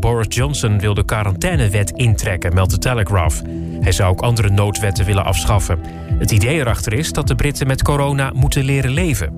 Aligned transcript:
Boris 0.00 0.26
Johnson 0.28 0.78
wil 0.78 0.94
de 0.94 1.04
quarantainewet 1.04 1.90
intrekken, 1.90 2.54
meldt 2.54 2.70
de 2.70 2.78
Telegraph. 2.78 3.42
Hij 3.80 3.92
zou 3.92 4.10
ook 4.10 4.20
andere 4.20 4.50
noodwetten 4.50 5.04
willen 5.04 5.24
afschaffen. 5.24 5.80
Het 6.18 6.30
idee 6.30 6.58
erachter 6.58 6.92
is 6.92 7.12
dat 7.12 7.26
de 7.26 7.34
Britten 7.34 7.66
met 7.66 7.82
corona 7.82 8.30
moeten 8.34 8.64
leren 8.64 8.90
leven. 8.90 9.32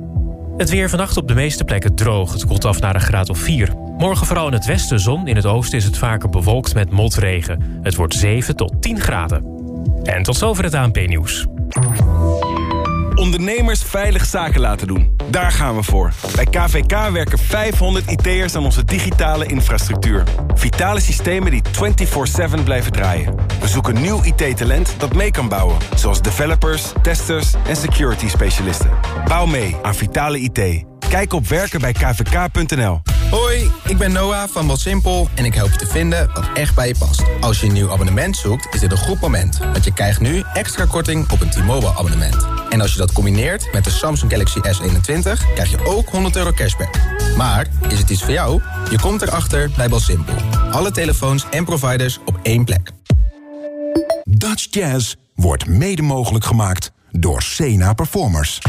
Het 0.57 0.71
weer 0.71 0.89
vannacht 0.89 1.17
op 1.17 1.29
de 1.29 1.35
meeste 1.35 1.65
plekken 1.65 1.95
droog. 1.95 2.33
Het 2.33 2.47
koelt 2.47 2.65
af 2.65 2.81
naar 2.81 2.95
een 2.95 3.01
graad 3.01 3.31
of 3.31 3.39
4. 3.39 3.73
Morgen 3.97 4.27
vooral 4.27 4.47
in 4.47 4.53
het 4.53 4.65
westen 4.65 5.01
zon. 5.01 5.29
In 5.29 5.37
het 5.37 5.47
oosten 5.47 5.79
is 5.79 5.85
het 5.85 5.99
vaker 5.99 6.29
bewolkt 6.29 6.75
met 6.75 6.91
motregen. 6.91 7.81
Het 7.83 7.95
wordt 7.95 8.15
7 8.15 8.57
tot 8.57 8.83
10 8.83 9.01
graden. 9.01 9.45
En 10.03 10.23
tot 10.23 10.37
zover 10.37 10.65
het 10.65 10.75
ANP-nieuws. 10.75 11.47
Ondernemers 13.23 13.83
veilig 13.83 14.25
zaken 14.25 14.61
laten 14.61 14.87
doen. 14.87 15.17
Daar 15.31 15.53
gaan 15.53 15.77
we 15.77 15.83
voor. 15.83 16.13
Bij 16.35 16.45
KVK 16.45 17.11
werken 17.13 17.39
500 17.39 18.11
IT'ers 18.11 18.57
aan 18.57 18.65
onze 18.65 18.85
digitale 18.85 19.47
infrastructuur. 19.47 20.25
Vitale 20.55 21.01
systemen 21.01 21.51
die 21.51 21.63
24-7 22.61 22.65
blijven 22.65 22.93
draaien. 22.93 23.35
We 23.61 23.69
zoeken 23.69 24.01
nieuw 24.01 24.23
IT-talent 24.23 24.95
dat 24.99 25.15
mee 25.15 25.31
kan 25.31 25.49
bouwen. 25.49 25.77
Zoals 25.95 26.23
developers, 26.23 26.93
testers 27.03 27.55
en 27.67 27.77
security 27.77 28.29
specialisten. 28.29 28.91
Bouw 29.25 29.47
mee 29.47 29.77
aan 29.83 29.95
Vitale 29.95 30.39
IT. 30.39 30.92
Kijk 31.13 31.33
op 31.33 31.49
werkenbijkvk.nl. 31.49 33.03
Hoi, 33.31 33.71
ik 33.85 33.99
ben 33.99 34.13
Noah 34.13 34.49
van 34.49 34.67
Wat 34.67 34.81
Simpel 34.81 35.29
en 35.35 35.45
ik 35.45 35.55
help 35.55 35.71
je 35.71 35.77
te 35.77 35.87
vinden 35.87 36.31
wat 36.35 36.45
echt 36.55 36.75
bij 36.75 36.89
je 36.89 36.95
past. 36.99 37.23
Als 37.41 37.61
je 37.61 37.67
een 37.67 37.73
nieuw 37.73 37.91
abonnement 37.91 38.37
zoekt, 38.37 38.75
is 38.75 38.81
dit 38.81 38.91
een 38.91 38.99
goed 38.99 39.21
moment. 39.21 39.59
Want 39.59 39.85
je 39.85 39.93
krijgt 39.93 40.21
nu 40.21 40.43
extra 40.55 40.85
korting 40.85 41.31
op 41.31 41.41
een 41.41 41.51
T-Mobile 41.51 41.95
abonnement. 41.95 42.47
En 42.69 42.81
als 42.81 42.93
je 42.93 42.99
dat 42.99 43.13
combineert 43.13 43.73
met 43.73 43.85
de 43.85 43.91
Samsung 43.91 44.33
Galaxy 44.33 44.59
S21, 44.59 45.55
krijg 45.55 45.71
je 45.71 45.87
ook 45.87 46.09
100 46.09 46.37
euro 46.37 46.53
cashback. 46.53 46.95
Maar, 47.37 47.67
is 47.89 47.99
het 47.99 48.11
iets 48.11 48.23
voor 48.23 48.33
jou? 48.33 48.61
Je 48.91 49.01
komt 49.01 49.23
erachter 49.23 49.71
bij 49.77 49.89
Simpel. 50.01 50.35
Alle 50.71 50.91
telefoons 50.91 51.47
en 51.51 51.65
providers 51.65 52.19
op 52.25 52.39
één 52.43 52.65
plek. 52.65 52.91
Dutch 54.25 54.67
Jazz 54.71 55.15
wordt 55.35 55.67
mede 55.67 56.03
mogelijk 56.03 56.45
gemaakt 56.45 56.93
door 57.11 57.43
Sena 57.43 57.93
Performers. 57.93 58.61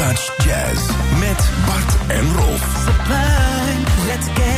Dutch 0.00 0.32
Jazz 0.44 0.88
met 1.18 1.50
Bart 1.66 1.96
en 2.08 2.34
Rolf. 2.36 2.86
let's 4.06 4.28
get 4.34 4.49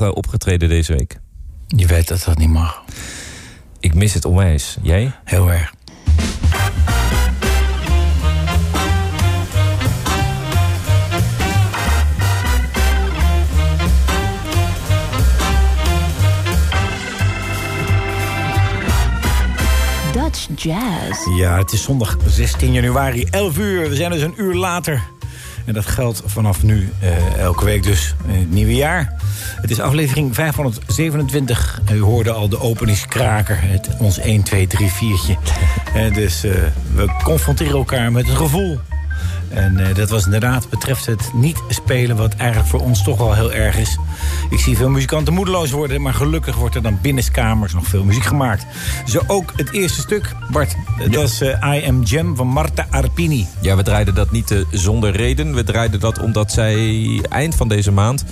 nog 0.00 0.08
eh, 0.08 0.16
opgetreden 0.16 0.68
deze 0.68 0.92
week? 0.92 1.20
Je 1.66 1.86
weet 1.86 2.08
dat 2.08 2.22
dat 2.24 2.38
niet 2.38 2.48
mag. 2.48 2.82
Ik 3.80 3.94
mis 3.94 4.14
het 4.14 4.24
onwijs. 4.24 4.78
Jij? 4.82 5.12
Heel 5.24 5.50
erg. 5.50 5.74
Dutch 20.12 20.48
Jazz. 20.54 21.26
Ja, 21.36 21.58
het 21.58 21.72
is 21.72 21.82
zondag 21.82 22.16
16 22.26 22.72
januari, 22.72 23.24
11 23.30 23.58
uur. 23.58 23.88
We 23.88 23.94
zijn 23.94 24.10
dus 24.10 24.22
een 24.22 24.34
uur 24.36 24.54
later. 24.54 25.02
En 25.64 25.74
dat 25.74 25.86
geldt 25.86 26.22
vanaf 26.26 26.62
nu 26.62 26.92
eh, 27.00 27.38
elke 27.38 27.64
week 27.64 27.82
dus 27.82 28.14
in 28.26 28.34
het 28.34 28.50
nieuwe 28.50 28.74
jaar. 28.74 29.19
Het 29.60 29.70
is 29.70 29.80
aflevering 29.80 30.34
527. 30.34 31.80
U 31.92 32.00
hoorde 32.00 32.32
al 32.32 32.48
de 32.48 32.60
openingskraker. 32.60 33.58
Het, 33.60 33.88
ons 33.98 34.18
1, 34.18 34.42
2, 34.42 34.66
3, 34.66 34.90
4'tje. 34.90 35.32
En 35.94 36.12
dus 36.12 36.44
eh, 36.44 36.52
we 36.94 37.06
confronteren 37.22 37.76
elkaar 37.76 38.12
met 38.12 38.28
een 38.28 38.36
gevoel. 38.36 38.78
En 39.48 39.78
eh, 39.78 39.94
dat 39.94 40.10
was 40.10 40.24
inderdaad, 40.24 40.68
betreft 40.68 41.06
het 41.06 41.30
niet 41.34 41.62
spelen... 41.68 42.16
wat 42.16 42.34
eigenlijk 42.34 42.70
voor 42.70 42.80
ons 42.80 43.04
toch 43.04 43.18
wel 43.18 43.34
heel 43.34 43.52
erg 43.52 43.76
is. 43.78 43.98
Ik 44.50 44.58
zie 44.58 44.76
veel 44.76 44.88
muzikanten 44.88 45.32
moedeloos 45.32 45.70
worden... 45.70 46.02
maar 46.02 46.14
gelukkig 46.14 46.56
wordt 46.56 46.74
er 46.74 46.82
dan 46.82 46.98
binnenskamers 47.02 47.72
nog 47.72 47.86
veel 47.86 48.04
muziek 48.04 48.24
gemaakt. 48.24 48.66
Zo 49.06 49.20
ook 49.26 49.52
het 49.56 49.72
eerste 49.72 50.00
stuk, 50.00 50.34
Bart. 50.50 50.76
Dat 51.10 51.24
is 51.24 51.40
eh, 51.40 51.74
I 51.76 51.86
Am 51.88 52.02
Jam 52.02 52.36
van 52.36 52.46
Marta 52.46 52.86
Arpini. 52.90 53.46
Ja, 53.60 53.76
we 53.76 53.82
draaiden 53.82 54.14
dat 54.14 54.30
niet 54.30 54.64
zonder 54.70 55.10
reden. 55.16 55.54
We 55.54 55.64
draaiden 55.64 56.00
dat 56.00 56.18
omdat 56.18 56.52
zij 56.52 57.20
eind 57.28 57.54
van 57.54 57.68
deze 57.68 57.92
maand... 57.92 58.24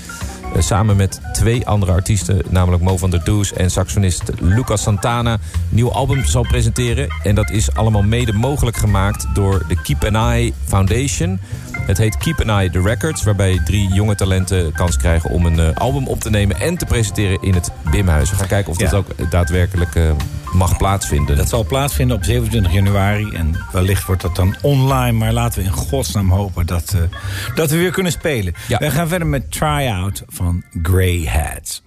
eh, 0.55 0.62
samen 0.62 0.97
met 0.97 1.21
twee 1.33 1.67
andere 1.67 1.93
artiesten, 1.93 2.43
namelijk 2.49 2.83
Mo 2.83 2.97
van 2.97 3.11
der 3.11 3.25
Does 3.25 3.53
en 3.53 3.71
saxonist 3.71 4.23
Lucas 4.41 4.83
Santana, 4.83 5.33
een 5.33 5.39
nieuw 5.69 5.93
album 5.93 6.25
zal 6.25 6.43
presenteren. 6.43 7.09
En 7.23 7.35
dat 7.35 7.50
is 7.50 7.75
allemaal 7.75 8.03
mede 8.03 8.33
mogelijk 8.33 8.77
gemaakt 8.77 9.27
door 9.35 9.62
de 9.69 9.81
Keep 9.83 10.05
an 10.05 10.17
Eye 10.31 10.53
Foundation. 10.65 11.41
Het 11.81 11.99
heet 11.99 12.17
Keep 12.17 12.41
an 12.41 12.50
Eye 12.50 12.71
The 12.71 12.81
Records, 12.81 13.23
waarbij 13.23 13.61
drie 13.65 13.93
jonge 13.93 14.15
talenten 14.15 14.73
kans 14.73 14.97
krijgen 14.97 15.31
om 15.31 15.47
een 15.47 15.59
eh, 15.61 15.75
album 15.77 16.06
op 16.06 16.21
te 16.21 16.31
nemen 16.31 16.61
en 16.61 16.77
te 16.77 16.85
presenteren 16.85 17.43
in 17.43 17.55
het 17.55 17.71
Bimhuis. 17.91 18.31
We 18.31 18.37
gaan 18.37 18.47
kijken 18.47 18.73
of 18.73 18.79
Ja. 18.81 18.91
dat 18.91 18.95
ook 18.99 19.31
daadwerkelijk 19.31 19.95
eh, 19.95 20.11
mag 20.53 20.77
plaatsvinden. 20.77 21.37
Dat 21.37 21.49
zal 21.49 21.65
plaatsvinden 21.65 22.17
op 22.17 22.25
27 22.25 22.73
januari. 22.73 23.31
En 23.35 23.56
wellicht 23.73 24.06
wordt 24.06 24.23
dat 24.23 24.37
dan 24.37 24.55
online. 24.62 25.12
Maar 25.12 25.33
laten 25.33 25.59
we 25.59 25.65
in 25.65 25.73
godsnaam 25.73 26.31
hopen 26.31 26.67
dat, 26.67 26.95
dat 27.55 27.71
we 27.71 27.77
weer 27.77 27.91
kunnen 27.91 28.12
spelen. 28.12 28.55
Ja. 28.69 28.79
We 28.79 28.91
gaan 28.91 29.09
verder 29.09 29.27
met 29.29 29.53
Try 29.53 29.87
Out 30.03 30.23
van 30.38 30.64
Grey 30.82 31.25
Hats. 31.25 31.82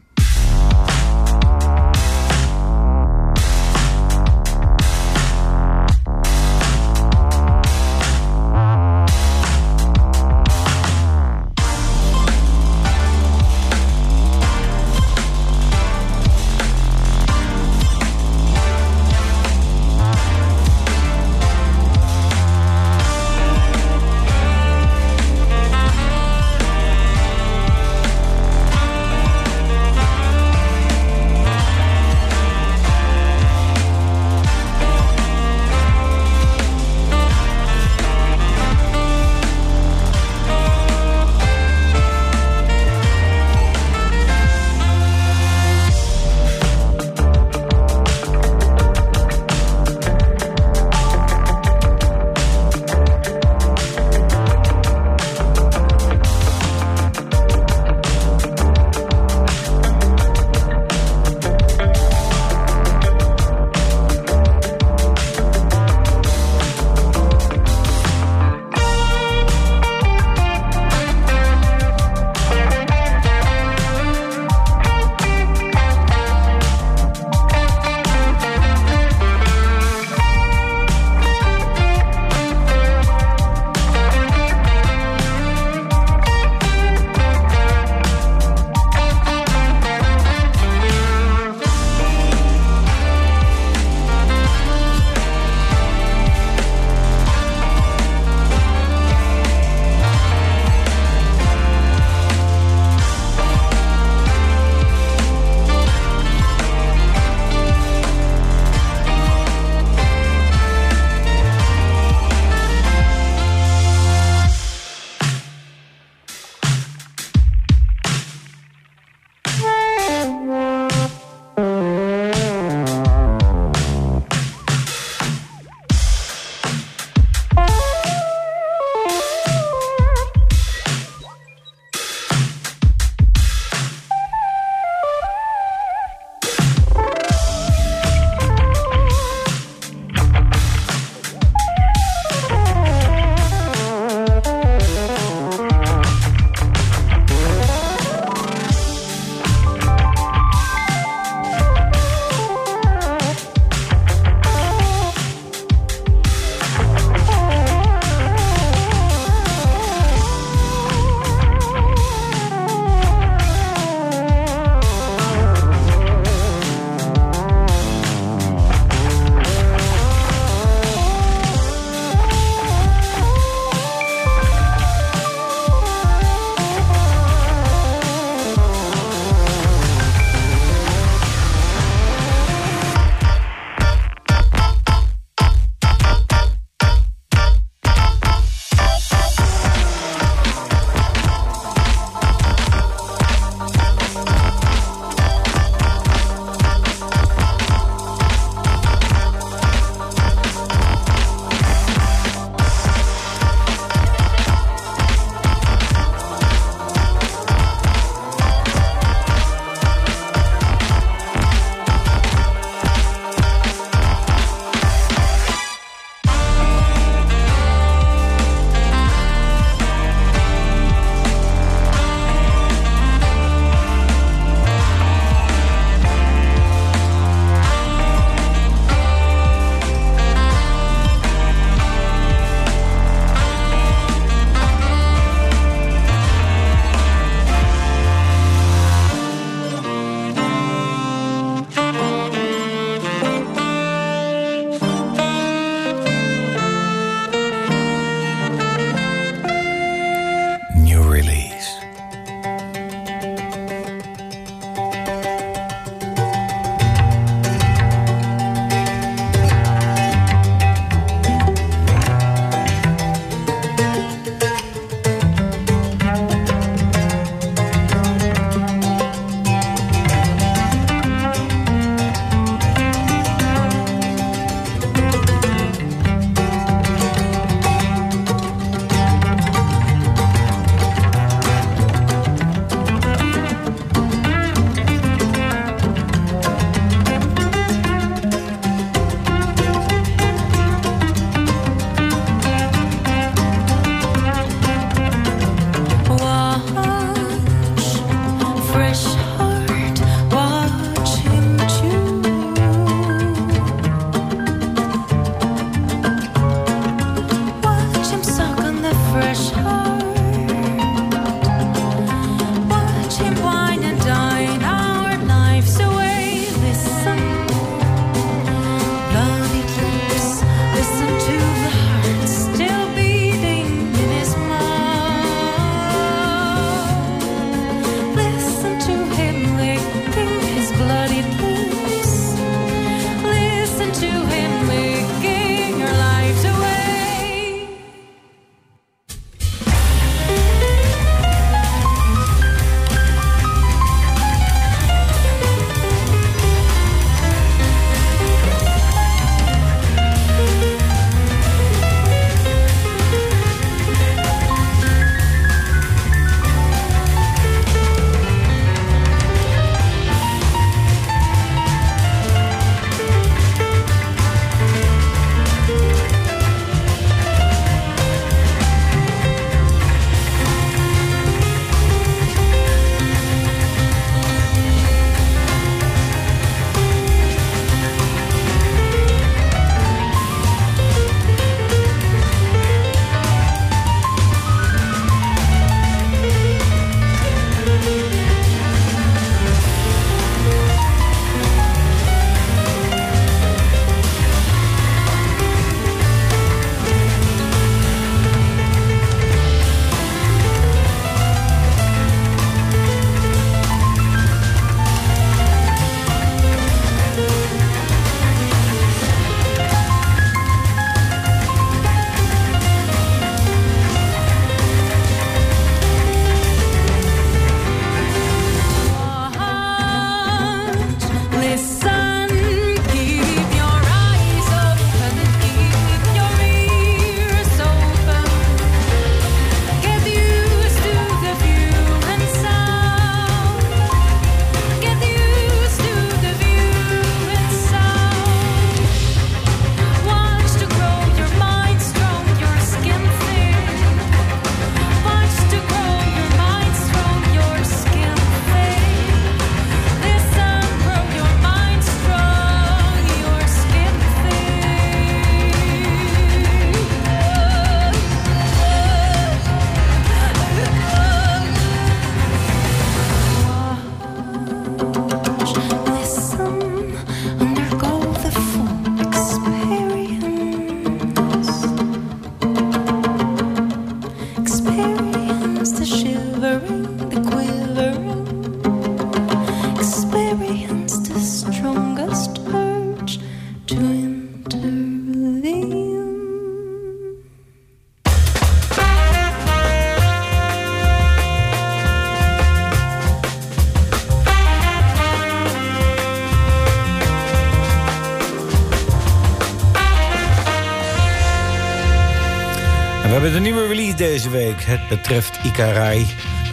Het 504.65 504.87
betreft 504.89 505.39
Ikarai 505.43 506.05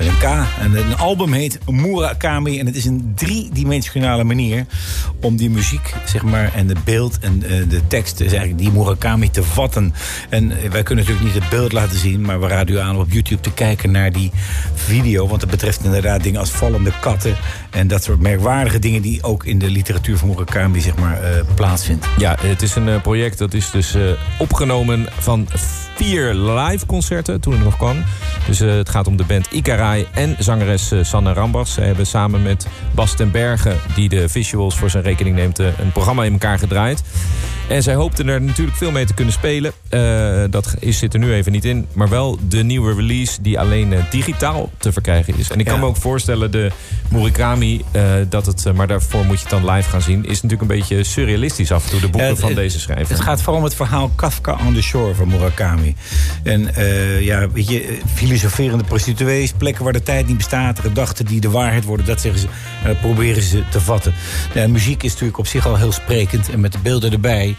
een 0.06 0.18
K. 0.18 0.24
En 0.60 0.76
een 0.76 0.96
album 0.96 1.32
heet 1.32 1.58
Murakami. 1.66 2.58
En 2.58 2.66
het 2.66 2.76
is 2.76 2.84
een 2.84 3.12
driedimensionale 3.14 4.24
manier 4.24 4.66
om 5.20 5.36
die 5.36 5.50
muziek, 5.50 5.94
zeg 6.04 6.22
maar, 6.22 6.54
en 6.54 6.68
het 6.68 6.84
beeld 6.84 7.18
en 7.18 7.42
eh, 7.42 7.68
de 7.68 7.86
tekst, 7.86 8.18
dus 8.18 8.30
eigenlijk 8.30 8.58
die 8.58 8.70
Murakami 8.70 9.30
te 9.30 9.42
vatten. 9.42 9.94
En 10.28 10.50
eh, 10.50 10.70
wij 10.70 10.82
kunnen 10.82 11.04
natuurlijk 11.04 11.34
niet 11.34 11.42
het 11.42 11.50
beeld 11.50 11.72
laten 11.72 11.98
zien, 11.98 12.20
maar 12.20 12.40
we 12.40 12.46
raden 12.46 12.74
u 12.74 12.78
aan 12.78 12.96
op 12.96 13.10
YouTube 13.10 13.40
te 13.40 13.52
kijken 13.52 13.90
naar 13.90 14.12
die 14.12 14.30
video. 14.74 15.28
Want 15.28 15.40
het 15.40 15.50
betreft 15.50 15.84
inderdaad 15.84 16.22
dingen 16.22 16.40
als 16.40 16.50
vallende 16.50 16.92
katten 17.00 17.36
en 17.70 17.88
dat 17.88 18.04
soort 18.04 18.20
merkwaardige 18.20 18.78
dingen 18.78 19.02
die 19.02 19.22
ook 19.22 19.44
in 19.44 19.58
de 19.58 19.70
literatuur 19.70 20.16
van 20.16 20.28
Murakami, 20.28 20.80
zeg 20.80 20.96
maar, 20.96 21.22
eh, 21.22 21.40
plaatsvindt. 21.54 22.06
Ja, 22.18 22.36
het 22.40 22.62
is 22.62 22.74
een 22.74 23.00
project 23.00 23.38
dat 23.38 23.54
is 23.54 23.70
dus 23.70 23.96
opgenomen 24.38 25.06
van 25.18 25.48
vier 25.94 26.34
live 26.34 26.86
concerten 26.86 27.40
toen 27.40 27.52
het 27.52 27.64
nog 27.64 27.76
kwam. 27.76 28.04
Dus 28.46 28.58
het 28.58 28.88
gaat 28.88 29.06
om 29.06 29.16
de 29.16 29.24
band 29.24 29.46
En 29.96 30.36
zangeres 30.38 30.90
eh, 30.90 30.98
Sanne 31.02 31.32
Rambas. 31.32 31.72
Zij 31.72 31.86
hebben 31.86 32.06
samen 32.06 32.42
met 32.42 32.66
Bas 32.94 33.14
ten 33.16 33.30
Berge, 33.30 33.76
die 33.94 34.08
de 34.08 34.28
visuals 34.28 34.76
voor 34.78 34.90
zijn 34.90 35.02
rekening 35.02 35.36
neemt, 35.36 35.58
eh, 35.58 35.66
een 35.78 35.92
programma 35.92 36.24
in 36.24 36.32
elkaar 36.32 36.58
gedraaid. 36.58 37.02
En 37.68 37.82
zij 37.82 37.94
hoopten 37.94 38.28
er 38.28 38.40
natuurlijk 38.42 38.76
veel 38.76 38.90
mee 38.90 39.04
te 39.04 39.14
kunnen 39.14 39.32
spelen. 39.34 39.72
Eh, 39.88 40.44
dat 40.50 40.74
is, 40.78 40.98
zit 40.98 41.12
er 41.14 41.20
nu 41.20 41.32
even 41.32 41.52
niet 41.52 41.64
in. 41.64 41.86
Maar 41.92 42.08
wel 42.08 42.38
de 42.48 42.62
nieuwe 42.64 42.94
release 42.94 43.42
die 43.42 43.58
alleen 43.60 43.94
digitaal 44.10 44.70
te 44.78 44.92
verkrijgen 44.92 45.38
is. 45.38 45.50
En 45.50 45.58
ik 45.58 45.64
kan 45.64 45.74
Ja. 45.74 45.80
me 45.80 45.86
ook 45.86 45.96
voorstellen, 45.96 46.50
de 46.50 46.70
Murakami, 47.08 47.84
dat 48.28 48.46
het, 48.46 48.72
maar 48.74 48.86
daarvoor 48.86 49.24
moet 49.24 49.36
je 49.40 49.46
het 49.48 49.62
dan 49.62 49.70
live 49.70 49.90
gaan 49.90 50.02
zien... 50.02 50.24
is 50.24 50.42
natuurlijk 50.42 50.60
een 50.70 50.78
beetje 50.78 51.04
surrealistisch 51.04 51.72
af 51.72 51.84
en 51.84 51.90
toe, 51.90 52.00
de 52.00 52.08
boeken 52.08 52.28
het- 52.30 52.38
van 52.38 52.48
het- 52.48 52.58
deze 52.58 52.80
schrijver. 52.80 53.14
Het 53.14 53.22
gaat 53.24 53.38
vooral 53.38 53.56
om 53.58 53.64
het 53.64 53.74
verhaal 53.74 54.10
Kafka 54.14 54.56
on 54.66 54.74
the 54.74 54.82
Shore 54.82 55.14
van 55.14 55.28
Murakami. 55.28 55.94
En 56.42 56.70
ja, 57.20 57.50
weet 57.50 57.68
je, 57.68 57.98
filosoferende 58.14 58.84
prostituees, 58.84 59.52
plekken 59.78 59.84
waar 59.84 59.92
de 59.92 60.12
tijd 60.12 60.26
niet 60.26 60.36
bestaat, 60.36 60.80
gedachten 60.80 61.26
die 61.26 61.40
de 61.40 61.50
waarheid 61.50 61.84
worden, 61.84 62.06
dat 62.06 62.20
zeggen 62.20 62.40
ze, 62.40 62.46
dat 62.84 63.00
proberen 63.00 63.42
ze 63.42 63.62
te 63.70 63.80
vatten. 63.80 64.14
Muziek 64.68 65.02
is 65.02 65.10
natuurlijk 65.10 65.38
op 65.38 65.46
zich 65.46 65.66
al 65.66 65.76
heel 65.76 65.92
sprekend 65.92 66.50
en 66.50 66.60
met 66.60 66.72
de 66.72 66.78
beelden 66.78 67.12
erbij. 67.12 67.56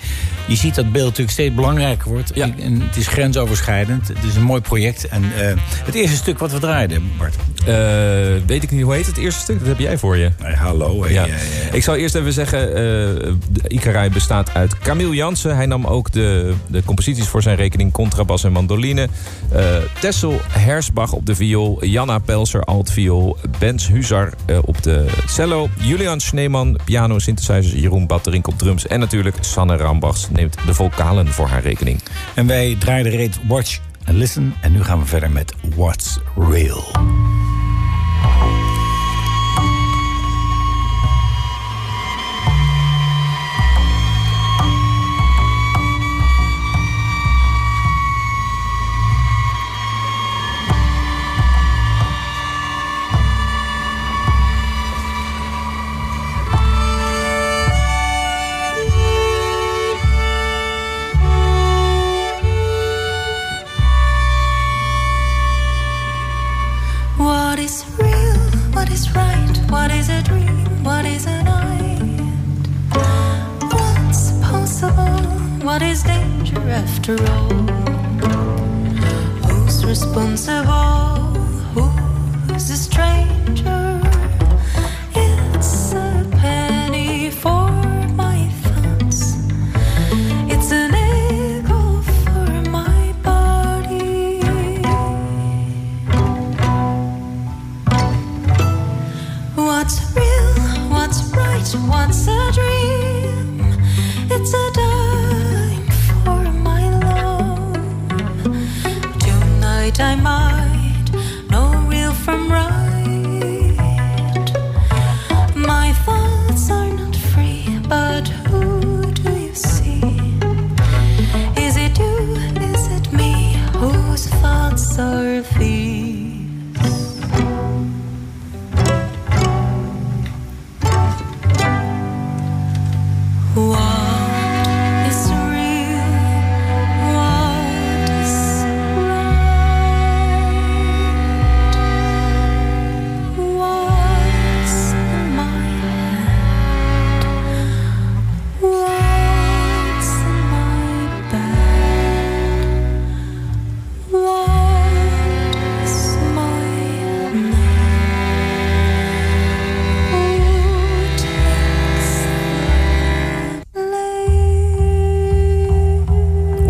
Je 0.48 0.56
ziet 0.56 0.76
dat 0.76 0.92
beeld 0.92 1.06
natuurlijk 1.06 1.32
steeds 1.32 1.56
belangrijker 1.56 2.10
wordt. 2.10 2.32
Ja. 2.34 2.50
En 2.60 2.82
het 2.82 2.96
is 2.96 3.08
grensoverschrijdend. 3.08 4.08
Het 4.08 4.24
is 4.28 4.36
een 4.36 4.44
mooi 4.44 4.62
project. 4.62 5.08
En 5.08 5.24
eh, 5.24 5.54
het 5.86 5.96
eerste 5.96 6.16
stuk 6.16 6.40
wat 6.40 6.52
we 6.52 6.60
draaiden, 6.60 7.12
Bart. 7.18 7.36
Eh, 7.60 8.46
weet 8.46 8.64
ik 8.64 8.72
niet, 8.72 8.82
hoe 8.82 8.94
heet 8.94 9.06
het 9.06 9.18
eerste 9.18 9.40
stuk? 9.42 9.60
Dat 9.60 9.68
heb 9.68 9.80
jij 9.80 9.98
voor 9.98 10.18
je. 10.18 10.32
Hey, 10.42 10.54
hallo. 10.54 11.04
hey, 11.04 11.14
Ja. 11.14 11.26
Ik 11.72 11.84
zal 11.84 11.96
eerst 11.96 12.16
even 12.16 12.34
zeggen, 12.34 12.76
eh 12.76 13.34
Ikarai 13.68 14.10
bestaat 14.10 14.54
uit 14.54 14.78
Camille 14.78 15.16
Jansen. 15.16 15.56
Hij 15.56 15.66
nam 15.66 15.86
ook 15.86 16.12
de, 16.12 16.54
de 16.68 16.84
composities 16.84 17.28
voor 17.28 17.42
zijn 17.42 17.56
rekening, 17.56 17.92
contrabas 17.92 18.44
en 18.44 18.52
mandoline. 18.52 19.08
Eh 19.52 19.76
Tessel 20.00 20.42
Hersbach 20.48 21.12
op 21.12 21.26
de 21.26 21.36
viool, 21.36 21.78
Janna 22.10 22.26
Pelser 22.26 22.62
altviool, 22.64 23.38
Bens 23.60 23.88
Huzar 23.88 24.34
eh, 24.46 24.58
op 24.62 24.84
de 24.84 25.06
cello, 25.26 25.70
Julian 25.80 26.20
Schneeman 26.20 26.80
piano, 26.86 27.20
synthesizers, 27.20 27.82
Jeroen 27.82 28.08
Batterink 28.08 28.48
op 28.48 28.58
drums 28.58 28.88
en 28.88 29.00
natuurlijk 29.00 29.36
Sanne 29.40 29.78
Rambachs 29.78 30.30
neemt 30.30 30.58
de 30.66 30.74
vocalen 30.74 31.28
voor 31.28 31.48
haar 31.48 31.62
rekening. 31.62 32.00
En 32.36 32.48
wij 32.48 32.76
draaiden 32.80 33.12
reeds 33.12 33.38
Watch 33.48 33.80
and 34.06 34.18
Listen. 34.18 34.54
En 34.62 34.72
nu 34.72 34.84
gaan 34.84 35.00
we 35.00 35.06
verder 35.06 35.32
met 35.32 35.54
What's 35.76 36.20
Real. 36.36 36.84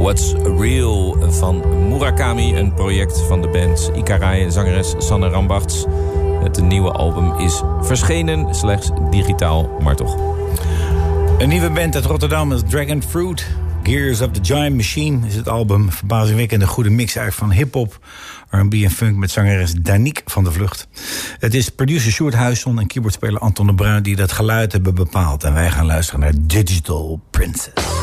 What's 0.09 0.33
Real 0.33 1.17
van 1.29 1.63
Murakami, 1.89 2.55
een 2.55 2.73
project 2.73 3.21
van 3.21 3.41
de 3.41 3.47
band 3.47 3.91
Ikarai 3.95 4.51
zangeres 4.51 4.95
Sanne 4.97 5.27
Rambachts. 5.27 5.85
Het 6.43 6.61
nieuwe 6.61 6.91
album 6.91 7.39
is 7.39 7.61
verschenen, 7.81 8.55
slechts 8.55 8.89
digitaal, 9.09 9.77
maar 9.81 9.95
toch. 9.95 10.17
Een 11.37 11.49
nieuwe 11.49 11.69
band 11.69 11.95
uit 11.95 12.05
Rotterdam 12.05 12.51
is 12.51 12.61
Dragon 12.67 13.03
Fruit. 13.03 13.47
Gears 13.83 14.21
of 14.21 14.31
the 14.31 14.39
Giant 14.43 14.75
Machine 14.75 15.27
is 15.27 15.35
het 15.35 15.47
album. 15.47 15.91
Verbazingwekkende 15.91 16.67
goede 16.67 16.89
mix 16.89 17.17
uit 17.17 17.35
van 17.35 17.51
hip-hop, 17.51 17.99
RB 18.49 18.73
en 18.73 18.91
funk 18.91 19.17
met 19.17 19.31
zangeres 19.31 19.73
Danique 19.73 20.23
van 20.25 20.43
de 20.43 20.51
Vlucht. 20.51 20.87
Het 21.39 21.53
is 21.53 21.69
producer 21.69 22.11
Sjoerd 22.11 22.33
Huisson 22.33 22.79
en 22.79 22.87
keyboardspeler 22.87 23.39
Anton 23.39 23.67
de 23.67 23.75
Bruin 23.75 24.03
die 24.03 24.15
dat 24.15 24.31
geluid 24.31 24.71
hebben 24.71 24.95
bepaald. 24.95 25.43
En 25.43 25.53
wij 25.53 25.71
gaan 25.71 25.85
luisteren 25.85 26.19
naar 26.19 26.33
Digital 26.41 27.21
Princess. 27.29 27.98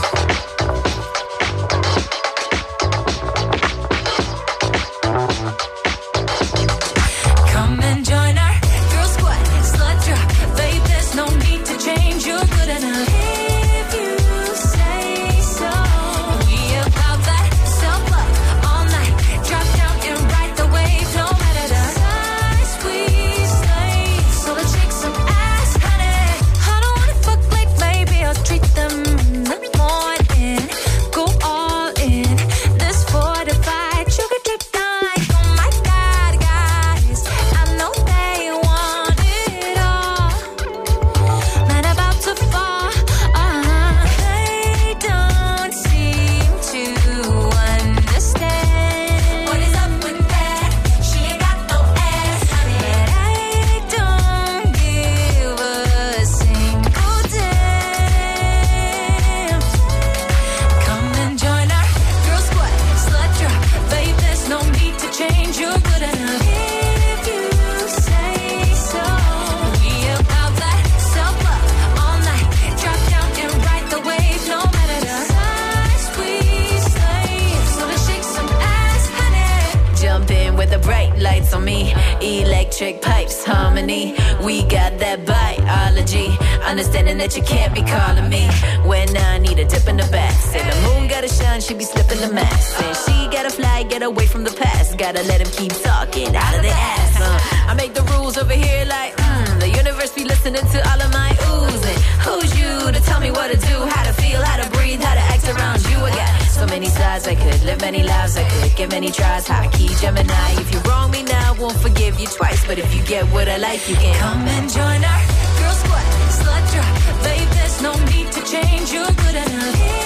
Lights 81.19 81.53
on 81.53 81.65
me. 81.65 81.95
Electric 82.21 83.03
pipes, 83.03 83.45
harmony. 83.45 84.15
We 84.45 84.63
got 84.63 84.99
that 84.99 85.25
biology. 85.27 86.29
Understanding 86.65 87.19
that 87.19 87.37
you 87.37 87.43
can't 87.43 87.75
be 87.75 87.83
calling 87.83 88.29
me 88.29 88.49
when 88.85 89.09
I 89.17 89.39
need 89.39 89.59
a 89.59 89.65
dip 89.65 89.87
in 89.89 89.97
the 89.97 90.09
back. 90.11 90.35
Say 90.41 90.59
the 90.59 90.77
moon 90.89 91.09
gotta 91.09 91.29
shine, 91.29 91.61
she 91.61 91.75
be 91.75 91.85
slipping 91.85 92.21
the 92.21 92.33
mask. 92.33 92.83
And 92.83 92.97
she 92.97 93.29
gotta 93.35 93.51
fly, 93.51 93.83
get 93.85 94.03
away 94.03 94.27
from 94.27 94.45
the 94.45 94.53
past. 94.53 94.99
Gotta 94.99 95.23
let 95.25 95.41
him 95.41 95.51
keep 95.53 95.73
talking 95.83 96.35
out 96.35 96.55
of 96.55 96.63
the 96.63 96.71
ass. 96.71 97.21
Uh, 97.21 97.71
I 97.71 97.75
make 97.75 97.95
the 97.95 98.03
rules 98.03 98.37
over 98.37 98.53
here 98.53 98.85
like, 98.87 99.15
the 99.61 99.71
universe 99.71 100.12
be 100.12 100.25
listening 100.25 100.66
to 100.75 100.79
all 100.90 101.01
of 101.01 101.11
my 101.12 101.31
oohs. 101.51 101.83
And 101.90 101.99
who's 102.25 102.51
you 102.59 102.92
to 102.92 103.01
tell 103.09 103.21
me 103.21 103.31
what 103.31 103.51
to 103.53 103.59
do, 103.59 103.77
how 103.87 104.05
to 104.05 104.12
feel, 104.23 104.42
how 104.42 104.62
to 104.62 104.69
breathe, 104.71 105.01
how 105.01 105.14
to 105.14 105.25
act 105.33 105.45
around 105.49 105.83
you? 105.90 105.99
I 105.99 106.11
got 106.11 106.42
so 106.49 106.66
many 106.66 106.87
sides 106.87 107.27
I 107.27 107.35
could 107.35 107.62
live 107.64 107.81
many 107.81 108.03
lives 108.03 108.37
I 108.37 108.49
could 108.49 108.77
give 108.77 108.90
many 108.90 109.11
tries. 109.11 109.47
High 109.47 109.69
key 109.69 109.88
Gemini. 110.01 110.51
If 110.62 110.73
you 110.73 110.81
wrong 110.88 111.11
me 111.11 111.23
now, 111.23 111.55
won't 111.55 111.77
forgive 111.77 112.19
you 112.21 112.27
twice. 112.27 112.66
But 112.66 112.79
if 112.79 112.95
you 112.95 113.03
get 113.05 113.25
what 113.35 113.49
I 113.49 113.57
like, 113.57 113.88
you 113.88 113.97
can 113.97 114.14
come 114.19 114.47
and 114.57 114.71
join 114.71 115.01
our 115.12 115.23
girl 115.59 115.77
squad. 115.83 116.07
Slut 116.38 116.64
drop, 116.73 117.25
babe. 117.25 117.49
There's 117.57 117.83
no 117.83 117.92
need 118.12 118.33
to 118.33 118.42
change. 118.45 118.92
You're 118.92 119.14
good 119.25 119.37
enough. 119.45 120.06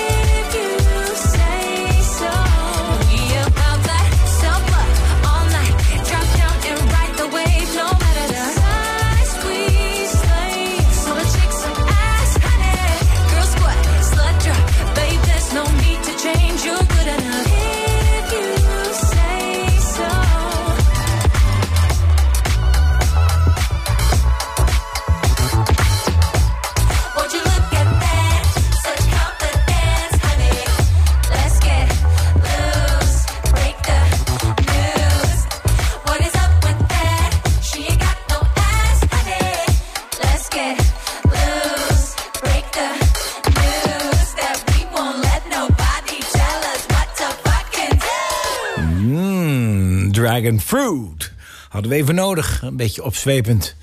Dragon 50.59 50.61
fruit. 50.61 51.33
Hadden 51.69 51.91
we 51.91 51.97
even 51.97 52.15
nodig. 52.15 52.63
Een 52.63 52.77
beetje 52.77 53.05
opzwepend. 53.05 53.77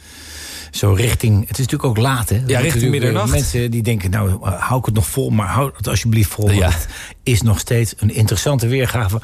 Zo 0.72 0.94
richting... 0.94 1.40
Het 1.40 1.60
is 1.60 1.66
natuurlijk 1.66 1.84
ook 1.84 1.98
laat, 1.98 2.30
hè? 2.30 2.42
Zijn 2.48 2.62
richting 2.62 2.84
eh, 2.84 2.90
middernacht. 2.90 3.32
Mensen 3.32 3.72
die 3.72 3.84
denken, 3.84 4.10
nou, 4.10 4.30
eh, 4.30 4.62
hou 4.62 4.80
ik 4.80 4.86
het 4.86 4.94
nog 4.94 5.08
vol. 5.08 5.30
Maar 5.30 5.48
hou 5.48 5.72
het 5.78 5.88
alsjeblieft 5.88 6.32
vol. 6.32 6.52
Ja. 6.52 6.70
Het 6.70 6.88
is 7.24 7.42
nog 7.42 7.60
steeds 7.60 7.94
een 7.98 8.14
interessante 8.14 8.68
weergave 8.68 9.18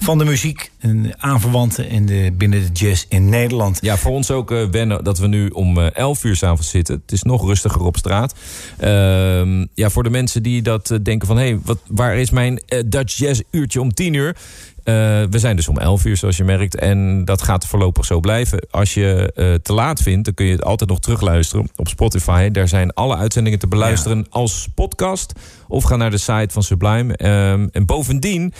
van 0.00 0.18
de 0.18 0.24
muziek. 0.24 0.70
En 0.78 1.14
aanverwanten 1.18 1.88
in 1.88 2.06
de, 2.06 2.32
binnen 2.36 2.60
de 2.60 2.72
jazz 2.72 3.04
in 3.08 3.28
Nederland. 3.28 3.78
Ja, 3.80 3.96
voor 3.96 4.12
ons 4.12 4.30
ook 4.30 4.50
eh, 4.50 4.64
wennen 4.70 5.04
dat 5.04 5.18
we 5.18 5.26
nu 5.26 5.48
om 5.48 5.78
eh, 5.78 5.94
11 5.94 6.24
uur 6.24 6.36
s'avonds 6.36 6.70
zitten. 6.70 6.94
Het 7.02 7.12
is 7.12 7.22
nog 7.22 7.46
rustiger 7.46 7.82
op 7.82 7.96
straat. 7.96 8.34
Ehm, 8.78 9.66
ja, 9.74 9.90
voor 9.90 10.02
de 10.02 10.10
mensen 10.10 10.42
die 10.42 10.62
dat 10.62 10.90
eh, 10.90 10.98
denken 11.02 11.26
van... 11.26 11.36
hé, 11.36 11.44
hey, 11.44 11.58
wat 11.64 11.78
waar 11.86 12.16
is 12.16 12.30
mijn 12.30 12.60
eh, 12.66 12.82
Dutch 12.86 13.16
Jazz 13.16 13.40
uurtje 13.50 13.80
om 13.80 13.94
10 13.94 14.14
uur? 14.14 14.36
Eh, 14.84 14.94
we 15.30 15.38
zijn 15.38 15.56
dus 15.56 15.68
om 15.68 15.78
11 15.78 16.04
uur, 16.04 16.16
zoals 16.16 16.36
je 16.36 16.44
merkt. 16.44 16.76
En 16.76 17.24
dat 17.24 17.42
gaat 17.42 17.66
voorlopig 17.66 18.04
zo 18.04 18.20
blijven. 18.20 18.66
Als 18.70 18.94
je 18.94 19.32
eh, 19.34 19.54
te 19.54 19.72
laat 19.72 20.02
vindt, 20.02 20.24
dan 20.24 20.34
kun 20.34 20.46
je 20.46 20.52
het 20.52 20.64
altijd 20.64 20.90
nog 20.90 21.00
terugluisteren 21.00 21.68
op 21.76 21.88
Spotify. 21.88 22.50
Daar 22.50 22.68
zijn 22.68 22.92
alle 22.94 23.16
uitzendingen 23.16 23.58
te 23.58 23.66
beluisteren 23.66 24.26
als 24.30 24.68
podcast. 24.74 25.32
Of 25.68 25.84
ga 25.84 25.96
naar 25.96 26.10
de 26.10 26.18
site 26.18 26.48
van 26.48 26.62
Sublime. 26.62 27.16
Ehm, 27.16 27.68
en 27.72 27.86
bovendien... 27.86 28.54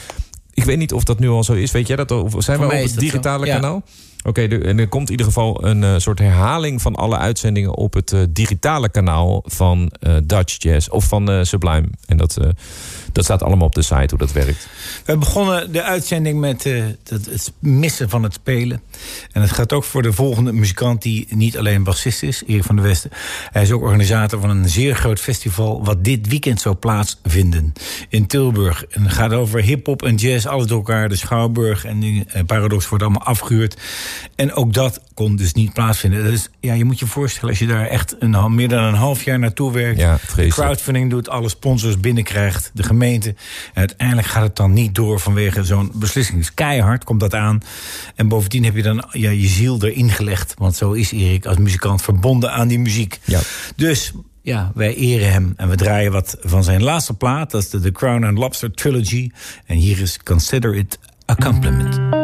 Ik 0.54 0.64
weet 0.64 0.78
niet 0.78 0.92
of 0.92 1.04
dat 1.04 1.18
nu 1.18 1.28
al 1.28 1.44
zo 1.44 1.52
is. 1.52 1.70
Weet 1.70 1.86
jij 1.86 1.96
dat? 1.96 2.10
Of 2.10 2.34
zijn 2.38 2.58
Voor 2.58 2.68
we 2.68 2.74
op 2.74 2.82
het 2.82 2.98
digitale 2.98 3.46
ja. 3.46 3.82
Oké, 4.24 4.48
de- 4.48 4.58
er 4.58 4.88
komt 4.88 5.04
in 5.04 5.10
ieder 5.10 5.26
geval 5.26 5.64
een 5.64 5.84
eh, 5.84 5.94
soort 5.96 6.18
herhaling 6.18 6.82
van 6.82 6.94
alle 6.94 7.16
uitzendingen 7.18 7.74
op 7.76 7.94
het 7.94 8.12
eh, 8.12 8.20
digitale 8.30 8.88
kanaal 8.88 9.42
van 9.46 9.92
eh, 10.00 10.16
Dutch 10.24 10.62
Jazz 10.62 10.88
of 10.88 11.04
van 11.04 11.46
Sublime. 11.46 11.88
En 12.06 12.16
dat, 12.16 12.36
dat 13.12 13.24
staat 13.24 13.42
allemaal 13.42 13.66
op 13.66 13.74
de 13.74 13.82
site 13.82 14.06
hoe 14.08 14.18
dat 14.18 14.32
werkt. 14.32 14.68
We 15.04 15.16
begonnen 15.18 15.72
de 15.72 15.82
uitzending 15.82 16.40
met 16.40 16.64
het, 17.08 17.52
missen 17.58 18.08
van 18.08 18.22
het 18.22 18.32
spelen. 18.32 18.82
En 19.32 19.40
het 19.40 19.50
gaat 19.50 19.72
ook 19.72 19.84
voor 19.84 20.02
de 20.02 20.12
volgende 20.12 20.52
muzikant 20.52 21.02
die 21.02 21.26
niet 21.30 21.58
alleen 21.58 21.84
bassist 21.84 22.22
is, 22.22 22.42
Erik 22.46 22.64
van 22.64 22.76
der 22.76 22.84
Westen. 22.84 23.10
Hij 23.50 23.62
is 23.62 23.70
ook 23.70 23.82
organisator 23.82 24.40
van 24.40 24.50
een 24.50 24.68
zeer 24.68 24.94
groot 24.94 25.20
festival 25.20 25.84
wat 25.84 26.04
dit 26.04 26.28
weekend 26.28 26.60
zou 26.60 26.74
plaatsvinden 26.74 27.72
in 28.08 28.26
Tilburg. 28.26 28.84
En 28.84 29.02
het 29.02 29.12
gaat 29.12 29.32
over 29.32 29.62
hip-hop 29.62 30.02
en 30.02 30.14
jazz, 30.14 30.46
alles 30.46 30.66
door 30.66 30.76
elkaar. 30.78 31.08
De 31.08 31.16
Schouwburg 31.16 31.84
en 31.84 32.26
Paradox 32.46 32.88
wordt 32.88 33.04
allemaal 33.04 33.22
afgehuurd. 33.26 33.76
En 34.34 34.52
ook 34.52 34.72
dat 34.72 35.00
kon 35.14 35.36
dus 35.36 35.52
niet 35.52 35.72
plaatsvinden. 35.72 36.24
Dus 36.24 36.48
ja, 36.60 36.74
je 36.74 36.84
moet 36.84 36.98
je 36.98 37.06
voorstellen 37.06 37.48
als 37.48 37.58
je 37.58 37.66
daar 37.66 37.86
echt 37.86 38.16
een, 38.18 38.54
meer 38.54 38.68
dan 38.68 38.82
een 38.82 38.94
half 38.94 39.22
jaar 39.22 39.38
naartoe 39.38 39.72
werkt. 39.72 39.98
Ja, 39.98 40.18
crowdfunding 40.48 41.10
doet, 41.10 41.28
alle 41.28 41.48
sponsors 41.48 42.00
binnenkrijgt, 42.00 42.70
de 42.74 42.82
gemeente. 42.82 43.28
En 43.28 43.36
uiteindelijk 43.74 44.28
gaat 44.28 44.42
het 44.42 44.56
dan 44.56 44.72
niet 44.72 44.94
door 44.94 45.20
vanwege 45.20 45.64
zo'n 45.64 45.92
beslissing. 45.94 46.38
Dus 46.38 46.54
keihard 46.54 47.04
komt 47.04 47.20
dat 47.20 47.34
aan. 47.34 47.60
En 48.14 48.28
bovendien 48.28 48.64
heb 48.64 48.76
je 48.76 48.82
dan 48.82 49.04
ja, 49.10 49.30
je 49.30 49.48
ziel 49.48 49.84
erin 49.84 50.10
gelegd. 50.10 50.54
Want 50.58 50.76
zo 50.76 50.92
is 50.92 51.12
Erik 51.12 51.46
als 51.46 51.56
muzikant 51.56 52.02
verbonden 52.02 52.52
aan 52.52 52.68
die 52.68 52.78
muziek. 52.78 53.20
Ja. 53.24 53.40
Dus 53.76 54.12
ja, 54.42 54.72
wij 54.74 54.94
eren 54.94 55.32
hem 55.32 55.52
en 55.56 55.68
we 55.68 55.76
draaien 55.76 56.12
wat 56.12 56.36
van 56.40 56.64
zijn 56.64 56.82
laatste 56.82 57.14
plaat. 57.14 57.50
Dat 57.50 57.62
is 57.62 57.70
de 57.70 57.80
The 57.80 57.92
Crown 57.92 58.24
and 58.24 58.38
Lobster 58.38 58.70
Trilogy. 58.70 59.30
En 59.66 59.76
hier 59.76 60.00
is 60.00 60.18
Consider 60.22 60.74
It 60.74 60.98
a 61.30 61.34
Compliment. 61.34 62.21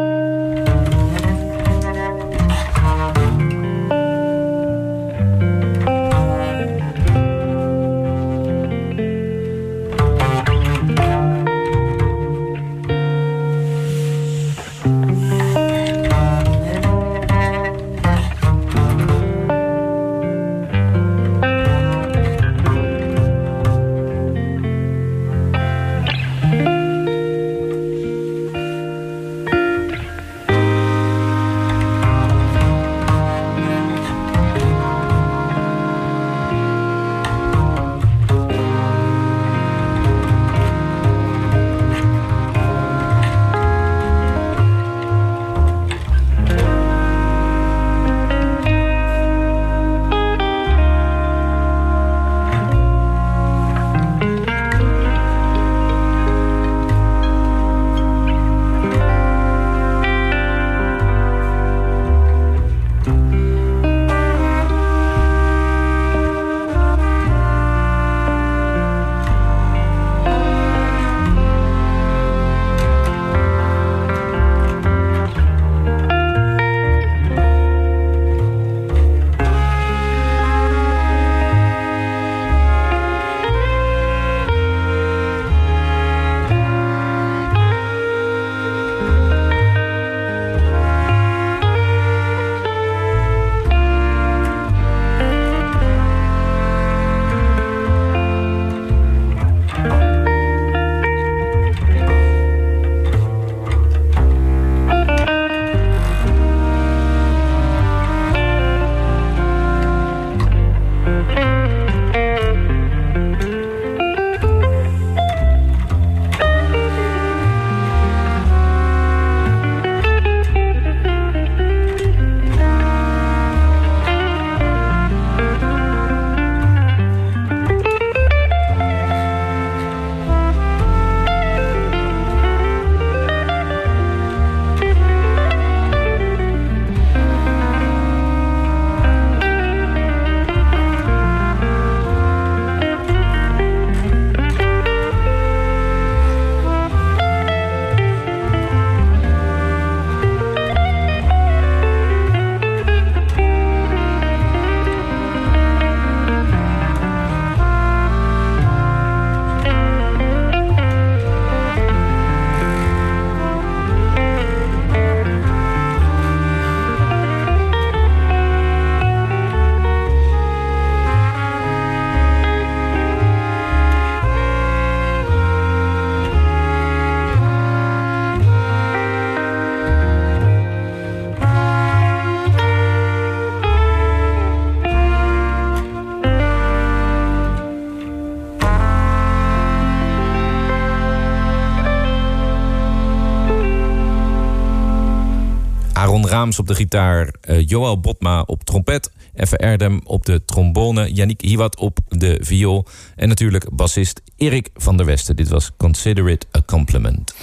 Raams 196.38 196.59
op 196.59 196.66
de 196.66 196.74
gitaar. 196.74 197.35
eh, 197.40 197.68
Joël 197.68 198.01
Botma 198.01 198.40
op 198.40 198.64
trompet. 198.64 199.11
Effe 199.35 199.57
Erdem 199.57 200.01
op 200.05 200.27
de 200.27 200.44
trombone. 200.44 201.12
Yannick 201.12 201.40
Hiwat 201.40 201.77
op 201.77 201.98
de 202.09 202.38
viool. 202.40 202.87
En 203.16 203.29
natuurlijk 203.29 203.66
bassist 203.72 204.20
Erik 204.37 204.68
van 204.74 204.96
der 204.96 205.07
Westen. 205.07 205.37
Dit 205.37 205.48
was 205.48 205.70
Consider 205.77 206.29
It 206.29 206.46
a 206.57 206.62
Compliment. 206.66 207.35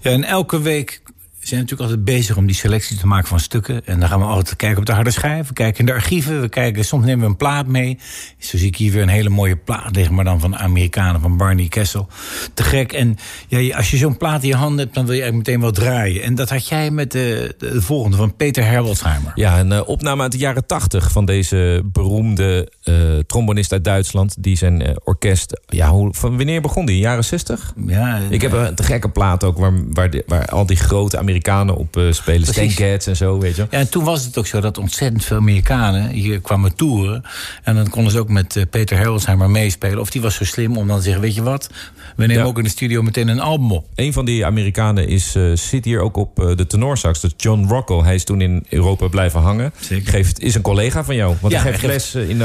Ja, 0.00 0.10
en 0.10 0.24
elke 0.24 0.60
week 0.60 1.02
zijn 1.48 1.60
natuurlijk 1.60 1.90
altijd 1.90 2.04
bezig 2.16 2.36
om 2.36 2.46
die 2.46 2.54
selectie 2.54 2.96
te 2.96 3.06
maken 3.06 3.28
van 3.28 3.40
stukken. 3.40 3.80
En 3.86 4.00
dan 4.00 4.08
gaan 4.08 4.18
we 4.18 4.24
altijd 4.26 4.56
kijken 4.56 4.78
op 4.78 4.86
de 4.86 4.92
harde 4.92 5.10
schijf. 5.10 5.48
We 5.48 5.52
kijken 5.54 5.80
in 5.80 5.86
de 5.86 5.92
archieven. 5.92 6.40
We 6.40 6.48
kijken, 6.48 6.84
soms 6.84 7.04
nemen 7.04 7.20
we 7.24 7.30
een 7.30 7.36
plaat 7.36 7.66
mee. 7.66 7.98
Zo 8.38 8.56
zie 8.56 8.66
ik 8.66 8.76
hier 8.76 8.92
weer 8.92 9.02
een 9.02 9.08
hele 9.08 9.28
mooie 9.28 9.56
plaat 9.56 9.96
liggen. 9.96 10.14
Maar 10.14 10.24
dan 10.24 10.40
van 10.40 10.50
de 10.50 10.56
Amerikanen, 10.56 11.20
van 11.20 11.36
Barney 11.36 11.68
Kessel. 11.68 12.08
Te 12.54 12.62
gek. 12.62 12.92
En 12.92 13.16
ja, 13.48 13.76
als 13.76 13.90
je 13.90 13.96
zo'n 13.96 14.16
plaat 14.16 14.42
in 14.42 14.48
je 14.48 14.54
hand 14.54 14.78
hebt, 14.78 14.94
dan 14.94 15.04
wil 15.06 15.14
je 15.14 15.20
eigenlijk 15.22 15.48
meteen 15.48 15.62
wel 15.62 15.72
draaien. 15.84 16.22
En 16.22 16.34
dat 16.34 16.50
had 16.50 16.68
jij 16.68 16.90
met 16.90 17.12
de, 17.12 17.54
de, 17.58 17.70
de 17.72 17.82
volgende 17.82 18.16
van 18.16 18.36
Peter 18.36 18.64
Herbolzheimer. 18.64 19.32
Ja, 19.34 19.58
een 19.60 19.72
eh, 19.72 19.88
opname 19.88 20.22
uit 20.22 20.32
de 20.32 20.38
jaren 20.38 20.66
tachtig 20.66 21.10
van 21.12 21.24
deze 21.24 21.82
beroemde 21.84 22.72
eh, 22.82 22.94
trombonist 23.26 23.72
uit 23.72 23.84
Duitsland. 23.84 24.42
Die 24.42 24.56
zijn 24.56 24.82
eh, 24.82 24.94
orkest. 25.04 25.60
Ja, 25.66 25.88
hoe, 25.90 26.14
van 26.14 26.36
wanneer 26.36 26.60
begon 26.60 26.86
die? 26.86 26.98
Jaren 26.98 27.24
60? 27.24 27.72
Ja, 27.86 28.20
Ik 28.28 28.40
heb 28.42 28.52
een 28.52 28.74
te 28.74 28.82
gekke 28.82 29.08
plaat 29.10 29.44
ook 29.44 29.58
waar, 29.58 29.72
waar, 29.92 30.10
de- 30.10 30.24
waar 30.26 30.46
al 30.46 30.66
die 30.66 30.76
grote 30.76 31.18
Amerikanen 31.18 31.36
op 31.46 31.96
eh, 31.96 32.12
spelen. 32.12 32.42
Stan 32.42 32.54
Precies. 32.54 32.74
Getz 32.76 33.06
en 33.06 33.16
zo, 33.16 33.38
weet 33.38 33.56
je. 33.56 33.66
Ja, 33.70 33.78
en 33.78 33.88
toen 33.90 34.04
was 34.04 34.24
het 34.24 34.38
ook 34.38 34.46
zo 34.46 34.60
dat 34.60 34.78
ontzettend 34.78 35.24
veel 35.24 35.36
Amerikanen 35.36 36.08
hier 36.10 36.40
kwamen 36.40 36.74
toeren. 36.74 37.22
En 37.62 37.74
dan 37.74 37.88
konden 37.90 38.12
ze 38.12 38.18
ook 38.18 38.28
met 38.28 38.56
eh, 38.56 38.62
Peter 38.70 38.96
Herbolzheimer 38.96 39.50
meespelen. 39.50 40.00
Of 40.00 40.10
die 40.10 40.20
was 40.20 40.34
zo 40.34 40.44
slim 40.44 40.76
om 40.76 40.86
dan 40.86 40.96
te 40.96 41.02
zeggen, 41.02 41.22
weet 41.22 41.34
je 41.34 41.42
wat? 41.42 41.70
We 42.16 42.26
nemen 42.26 42.42
Ja. 42.42 42.48
ook 42.48 42.58
in 42.58 42.64
de 42.64 42.70
studio 42.70 43.02
meteen 43.02 43.28
een 43.28 43.40
album 43.40 43.72
op. 43.72 43.86
Een 43.94 44.12
van 44.12 44.24
die 44.24 44.46
Amerikanen 44.46 45.08
is, 45.08 45.34
eh, 45.34 45.52
zit 45.54 45.84
hier 45.84 46.00
ook 46.00 46.16
op 46.16 46.36
de 46.36 46.66
tenorsax. 46.66 47.20
Dat 47.20 47.30
is 47.36 47.44
John 47.44 47.66
Rockwell. 47.68 47.98
Hij 48.02 48.14
is 48.14 48.24
toen 48.24 48.40
in 48.40 48.64
Europa 48.68 49.08
blijven 49.08 49.40
hangen. 49.40 49.72
Zeker. 49.80 50.10
Geeft, 50.10 50.40
is 50.40 50.54
een 50.54 50.62
collega 50.62 51.04
van 51.04 51.14
jou. 51.14 51.34
Want 51.40 51.52
Ja, 51.52 51.62
hij 51.62 51.72
geeft 51.72 52.14
les 52.14 52.14
in, 52.14 52.42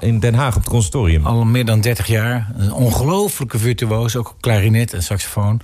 in 0.00 0.18
Den 0.20 0.34
Haag 0.34 0.56
op 0.56 0.60
het 0.62 0.70
conservatorium. 0.70 1.26
Al 1.26 1.44
meer 1.44 1.64
dan 1.64 1.80
30 1.80 2.06
jaar. 2.06 2.52
Een 2.56 2.72
ongelofelijke 2.72 3.58
virtuoos, 3.58 4.16
ook 4.16 4.36
klarinet 4.40 4.92
en 4.92 5.02
saxofoon. 5.02 5.60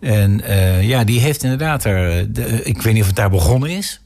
En 0.00 0.42
ja, 0.80 1.04
die 1.04 1.20
heeft 1.20 1.42
inderdaad 1.42 1.84
er... 1.84 2.15
eh, 2.18 2.24
de- 2.28 2.62
ik 2.62 2.82
weet 2.82 2.92
niet 2.92 3.02
of 3.02 3.06
het 3.08 3.16
daar 3.16 3.30
begonnen 3.30 3.70
is. 3.70 4.00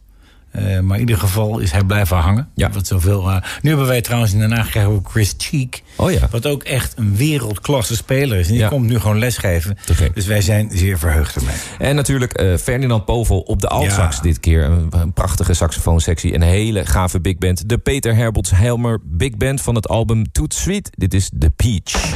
Eh, 0.51 0.81
maar 0.81 0.95
in 0.95 1.01
ieder 1.01 1.19
geval 1.19 1.59
is 1.59 1.71
hij 1.73 1.85
blijven 1.85 2.17
hangen. 2.17 2.49
Ja. 2.55 2.71
Wat 2.71 2.87
zoveel, 2.87 3.31
eh, 3.31 3.37
nu 3.63 3.69
hebben 3.69 3.87
wij 3.87 4.01
trouwens 4.01 4.33
in 4.33 4.39
Den 4.39 4.53
Haag 4.53 4.69
krijgen 4.71 4.93
we 4.93 4.99
ook 4.99 5.11
Chris 5.11 5.35
Cheek. 5.39 5.83
Oh 5.97 6.11
ja. 6.13 6.29
Wat 6.31 6.47
ook 6.47 6.63
echt 6.63 6.93
een 6.99 7.17
wereldklasse 7.17 7.97
speler 7.97 8.39
is. 8.39 8.47
En 8.47 8.53
die 8.53 8.61
Ja. 8.63 8.69
komt 8.69 8.87
nu 8.89 8.99
gewoon 8.99 9.19
lesgeven. 9.19 9.77
Dus 10.15 10.27
wij 10.27 10.41
zijn 10.43 10.71
zeer 10.73 10.99
verheugd 10.99 11.37
ermee. 11.37 11.55
En 11.79 11.95
natuurlijk 11.97 12.33
eh, 12.33 12.57
Ferdinand 12.57 13.05
Povel 13.05 13.41
op 13.41 13.61
de 13.61 13.69
altsax 13.69 14.17
Ja. 14.17 14.23
dit 14.23 14.41
keer. 14.41 14.65
Een, 14.65 14.87
een 14.91 15.13
prachtige 15.13 15.55
saxofoonsectie. 15.55 16.35
Een 16.35 16.43
hele 16.43 16.87
gave 16.87 17.21
big 17.21 17.39
band. 17.39 17.69
De 17.69 17.79
Peter 17.79 18.15
Herbolts 18.15 18.51
Helmer 18.51 18.99
Big 19.05 19.37
Band 19.37 19.61
van 19.61 19.75
het 19.75 19.89
album 19.89 20.33
Toot 20.33 20.55
Sweet. 20.55 20.91
Dit 20.97 21.15
is 21.15 21.31
The 21.39 21.51
Peach. 21.51 22.15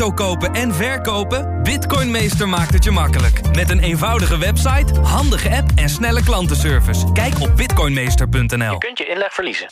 crypto 0.00 0.24
kopen 0.24 0.54
en 0.54 0.74
verkopen? 0.74 1.62
Bitcoinmeester 1.62 2.48
maakt 2.48 2.72
het 2.72 2.84
je 2.84 2.90
makkelijk. 2.90 3.40
Met 3.54 3.70
een 3.70 3.80
eenvoudige 3.80 4.38
website, 4.38 5.00
handige 5.00 5.50
app 5.50 5.70
en 5.74 5.88
snelle 5.88 6.22
klantenservice. 6.22 7.12
Kijk 7.12 7.40
op 7.40 7.56
bitcoinmeester.nl. 7.56 8.72
Je 8.72 8.78
kunt 8.78 8.98
je 8.98 9.06
inleg 9.06 9.34
verliezen. 9.34 9.68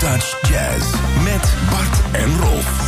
Dutch 0.00 0.48
Jazz 0.48 0.94
met 1.24 1.54
Bart 1.70 2.12
en 2.12 2.38
Rolf. 2.40 2.86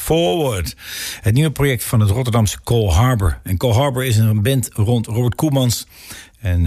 Forward. 0.00 0.76
Het 1.20 1.34
nieuwe 1.34 1.50
project 1.50 1.84
van 1.84 2.00
het 2.00 2.10
Rotterdamse 2.10 2.58
Cole 2.64 2.90
Harbor. 2.90 3.40
En 3.42 3.56
Cole 3.56 3.74
Harbor 3.74 4.04
is 4.04 4.16
een 4.16 4.42
band 4.42 4.68
rond 4.72 5.06
Robert 5.06 5.34
Koemans 5.34 5.86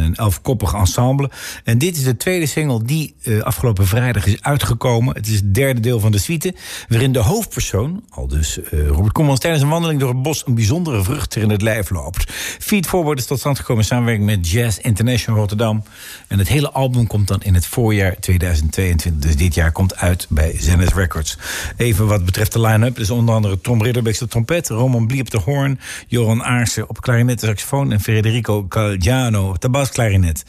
een 0.08 0.16
elfkoppig 0.16 0.74
ensemble. 0.74 1.30
En 1.64 1.78
dit 1.78 1.98
is 1.98 2.04
de 2.04 2.18
tweede 2.18 2.46
single 2.46 2.84
die 2.84 3.16
uh, 3.24 3.42
afgelopen 3.42 3.88
vrijdag 3.88 4.26
is 4.26 4.42
uitgekomen. 4.42 5.16
Het 5.16 5.28
is 5.28 5.36
het 5.36 5.54
derde 5.54 5.80
deel 5.80 6.00
van 6.00 6.12
de 6.12 6.18
suite, 6.18 6.54
waarin 6.88 7.12
de 7.12 7.20
hoofdpersoon, 7.20 8.04
al 8.10 8.28
dus 8.28 8.58
uh, 8.58 8.88
Robert 8.88 9.14
Koemans... 9.14 9.40
tijdens 9.40 9.64
een 9.64 9.70
wandeling 9.70 10.00
door 10.00 10.10
het 10.10 10.22
bos 10.22 10.44
een 10.46 10.56
bijzondere 10.56 11.04
vrucht 11.04 11.36
in 11.36 11.50
het 11.50 11.62
lijf 11.62 11.90
loopt. 11.90 12.32
Feed 12.60 12.88
Forward 12.88 13.20
is 13.20 13.26
tot 13.26 13.40
stand 13.40 13.58
gekomen 13.58 13.82
in 13.82 13.88
samenwerking 13.88 14.26
met 14.26 14.50
Jazz 14.50 14.78
International 14.78 15.40
Rotterdam. 15.40 15.84
En 16.28 16.40
het 16.40 16.48
hele 16.48 16.72
album 16.72 17.08
komt 17.08 17.28
dan 17.28 17.42
in 17.42 17.54
het 17.54 17.66
voorjaar 17.66 18.20
2022. 18.20 19.22
Dus 19.22 19.36
dit 19.36 19.54
jaar 19.54 19.72
komt 19.72 19.96
uit 19.96 20.26
bij 20.30 20.56
Zenith 20.60 20.94
Records. 20.94 21.38
Even 21.78 22.08
wat 22.08 22.26
betreft 22.26 22.54
de 22.54 22.62
line-up. 22.62 22.96
Dus 22.96 23.10
onder 23.10 23.36
andere 23.36 23.62
Tom 23.62 23.84
Ridderbeek 23.84 24.22
op 24.22 24.30
trompet... 24.30 24.70
Roman 24.70 25.08
Blie 25.08 25.22
op 25.22 25.30
de 25.30 25.38
hoorn, 25.38 25.80
Joran 26.08 26.44
Aarsen 26.44 26.90
op 26.90 27.02
klarinet 27.02 27.42
en 27.42 27.48
saxofoon... 27.48 27.92
en 27.92 28.00
Federico 28.00 28.68
Calgiano 28.68 29.50
op 29.50 29.62
de 29.62 29.70
basklarinet. 29.98 30.46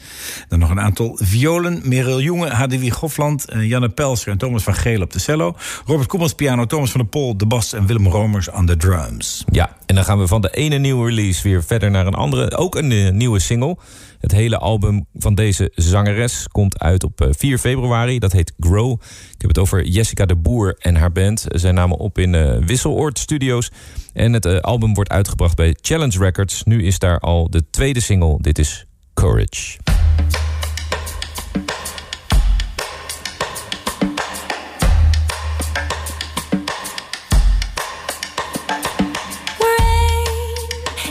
Dan 0.47 0.59
nog 0.59 0.69
een 0.69 0.79
aantal 0.79 1.17
violen. 1.21 1.81
Merel 1.83 2.21
Jonge, 2.21 2.49
Hadewig 2.49 2.95
Hofland, 2.95 3.49
eh, 3.49 3.69
Janne 3.69 3.89
Pelser 3.89 4.31
en 4.31 4.37
Thomas 4.37 4.63
van 4.63 4.73
Geel 4.73 5.01
op 5.01 5.13
de 5.13 5.19
cello. 5.19 5.55
Robert 5.85 6.07
Koemans 6.07 6.33
piano, 6.33 6.65
Thomas 6.65 6.91
van 6.91 6.99
der 6.99 7.09
Pol, 7.09 7.37
de 7.37 7.45
bas 7.45 7.73
en 7.73 7.85
Willem 7.85 8.07
Romers 8.07 8.49
aan 8.49 8.65
de 8.65 8.77
drums. 8.77 9.43
Ja, 9.51 9.75
en 9.85 9.95
dan 9.95 10.03
gaan 10.03 10.19
we 10.19 10.27
van 10.27 10.41
de 10.41 10.49
ene 10.49 10.77
nieuwe 10.77 11.09
release 11.09 11.43
weer 11.43 11.63
verder 11.63 11.91
naar 11.91 12.07
een 12.07 12.13
andere. 12.13 12.57
Ook 12.57 12.75
een 12.75 12.91
uh, 12.91 13.11
nieuwe 13.11 13.39
single. 13.39 13.77
Het 14.19 14.31
hele 14.31 14.57
album 14.57 15.05
van 15.13 15.35
deze 15.35 15.71
zangeres 15.75 16.47
komt 16.47 16.79
uit 16.79 17.03
op 17.03 17.27
4 17.29 17.51
uh, 17.51 17.57
februari. 17.57 18.19
Dat 18.19 18.31
heet 18.31 18.53
Grow. 18.59 18.91
Ik 19.33 19.41
heb 19.41 19.49
het 19.49 19.57
over 19.57 19.85
Jessica 19.85 20.25
de 20.25 20.35
Boer 20.35 20.75
en 20.79 20.95
haar 20.95 21.11
band. 21.11 21.45
Zij 21.47 21.71
namen 21.71 21.97
op 21.97 22.17
in 22.17 22.65
Wisseloord 22.65 23.19
Studios. 23.19 23.71
En 24.13 24.33
het 24.33 24.61
album 24.61 24.93
wordt 24.93 25.09
uitgebracht 25.09 25.55
bij 25.55 25.77
Challenge 25.81 26.19
Records. 26.19 26.63
Nu 26.63 26.83
is 26.83 26.99
daar 26.99 27.19
al 27.19 27.49
de 27.49 27.69
tweede 27.69 27.99
single. 27.99 28.37
Dit 28.41 28.59
is 28.59 28.88
Courage. 29.19 29.77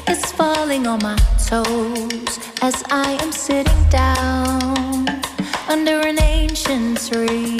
Is 0.09 0.33
falling 0.33 0.87
on 0.87 1.03
my 1.03 1.17
toes 1.47 2.39
as 2.63 2.83
I 2.91 3.19
am 3.21 3.31
sitting 3.31 3.85
down 3.91 5.07
under 5.69 6.01
an 6.01 6.19
ancient 6.23 7.07
tree. 7.07 7.59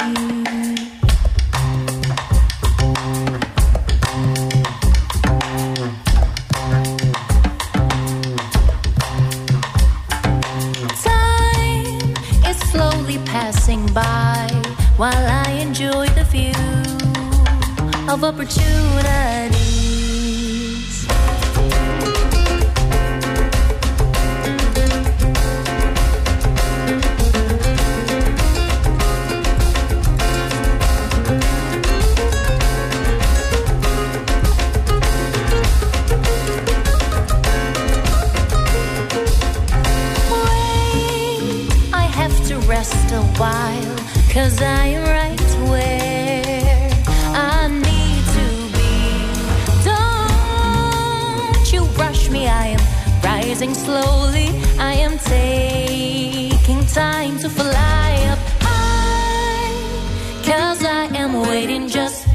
By 13.93 14.47
while 14.97 15.25
I 15.45 15.51
enjoy 15.51 16.07
the 16.09 16.23
view 16.25 16.53
of 18.11 18.23
opportunity. 18.23 19.58
A 43.11 43.21
while, 43.39 43.95
cause 44.31 44.61
I 44.61 44.85
am 44.87 45.03
right 45.03 45.39
where 45.69 46.91
I 47.33 47.67
need 47.67 48.23
to 48.37 48.47
be. 48.77 48.95
Don't 49.83 51.73
you 51.73 51.81
rush 51.97 52.29
me, 52.29 52.47
I 52.47 52.67
am 52.67 52.81
rising 53.23 53.73
slowly, 53.73 54.49
I 54.77 54.93
am 54.93 55.17
taking 55.17 56.85
time 56.85 57.39
to 57.39 57.49
fly 57.49 58.25
up 58.31 58.39
high, 58.61 59.73
cause 60.43 60.83
I 60.83 61.05
am 61.15 61.41
waiting 61.47 61.87
just 61.87 62.28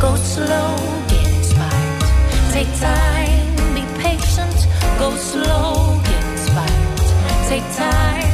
Go 0.00 0.14
slow, 0.16 0.76
get 1.08 1.26
inspired. 1.28 2.02
Take 2.52 2.72
time, 2.80 3.74
be 3.74 3.82
patient. 4.00 4.66
Go 4.98 5.14
slow, 5.16 6.00
get 6.04 6.24
inspired. 6.32 7.48
Take 7.48 7.76
time. 7.76 8.29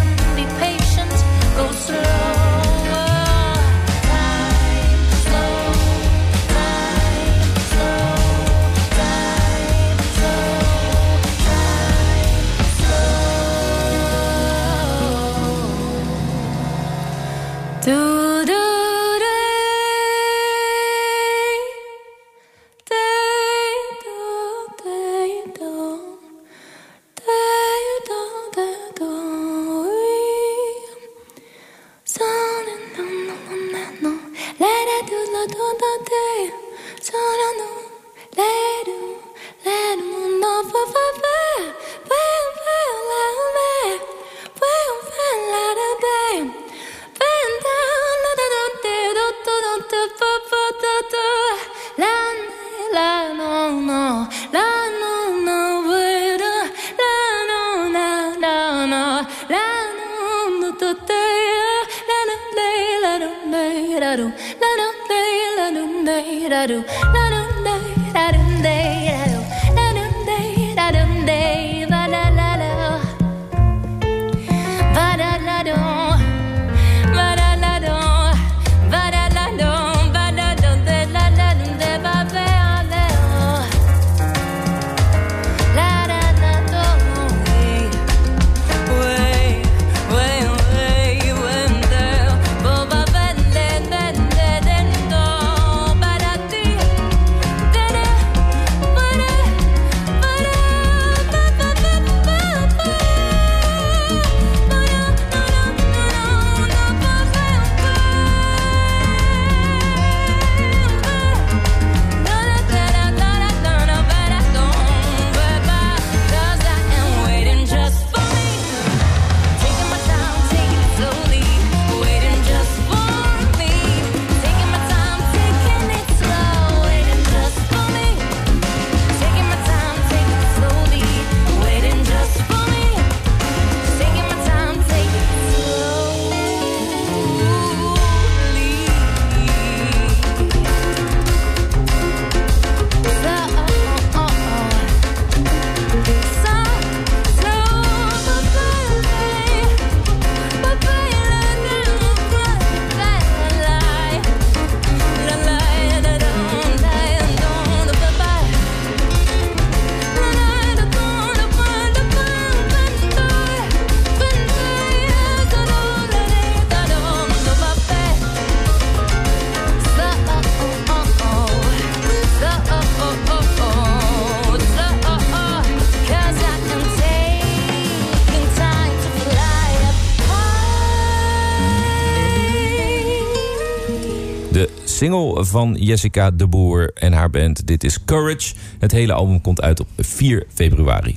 Van 185.44 185.74
Jessica 185.74 186.30
de 186.30 186.46
Boer 186.46 186.90
en 186.94 187.12
haar 187.12 187.30
band. 187.30 187.66
Dit 187.66 187.84
is 187.84 188.04
Courage. 188.04 188.54
Het 188.78 188.92
hele 188.92 189.12
album 189.12 189.40
komt 189.40 189.60
uit 189.60 189.80
op 189.80 189.88
4 189.96 190.46
februari. 190.54 191.16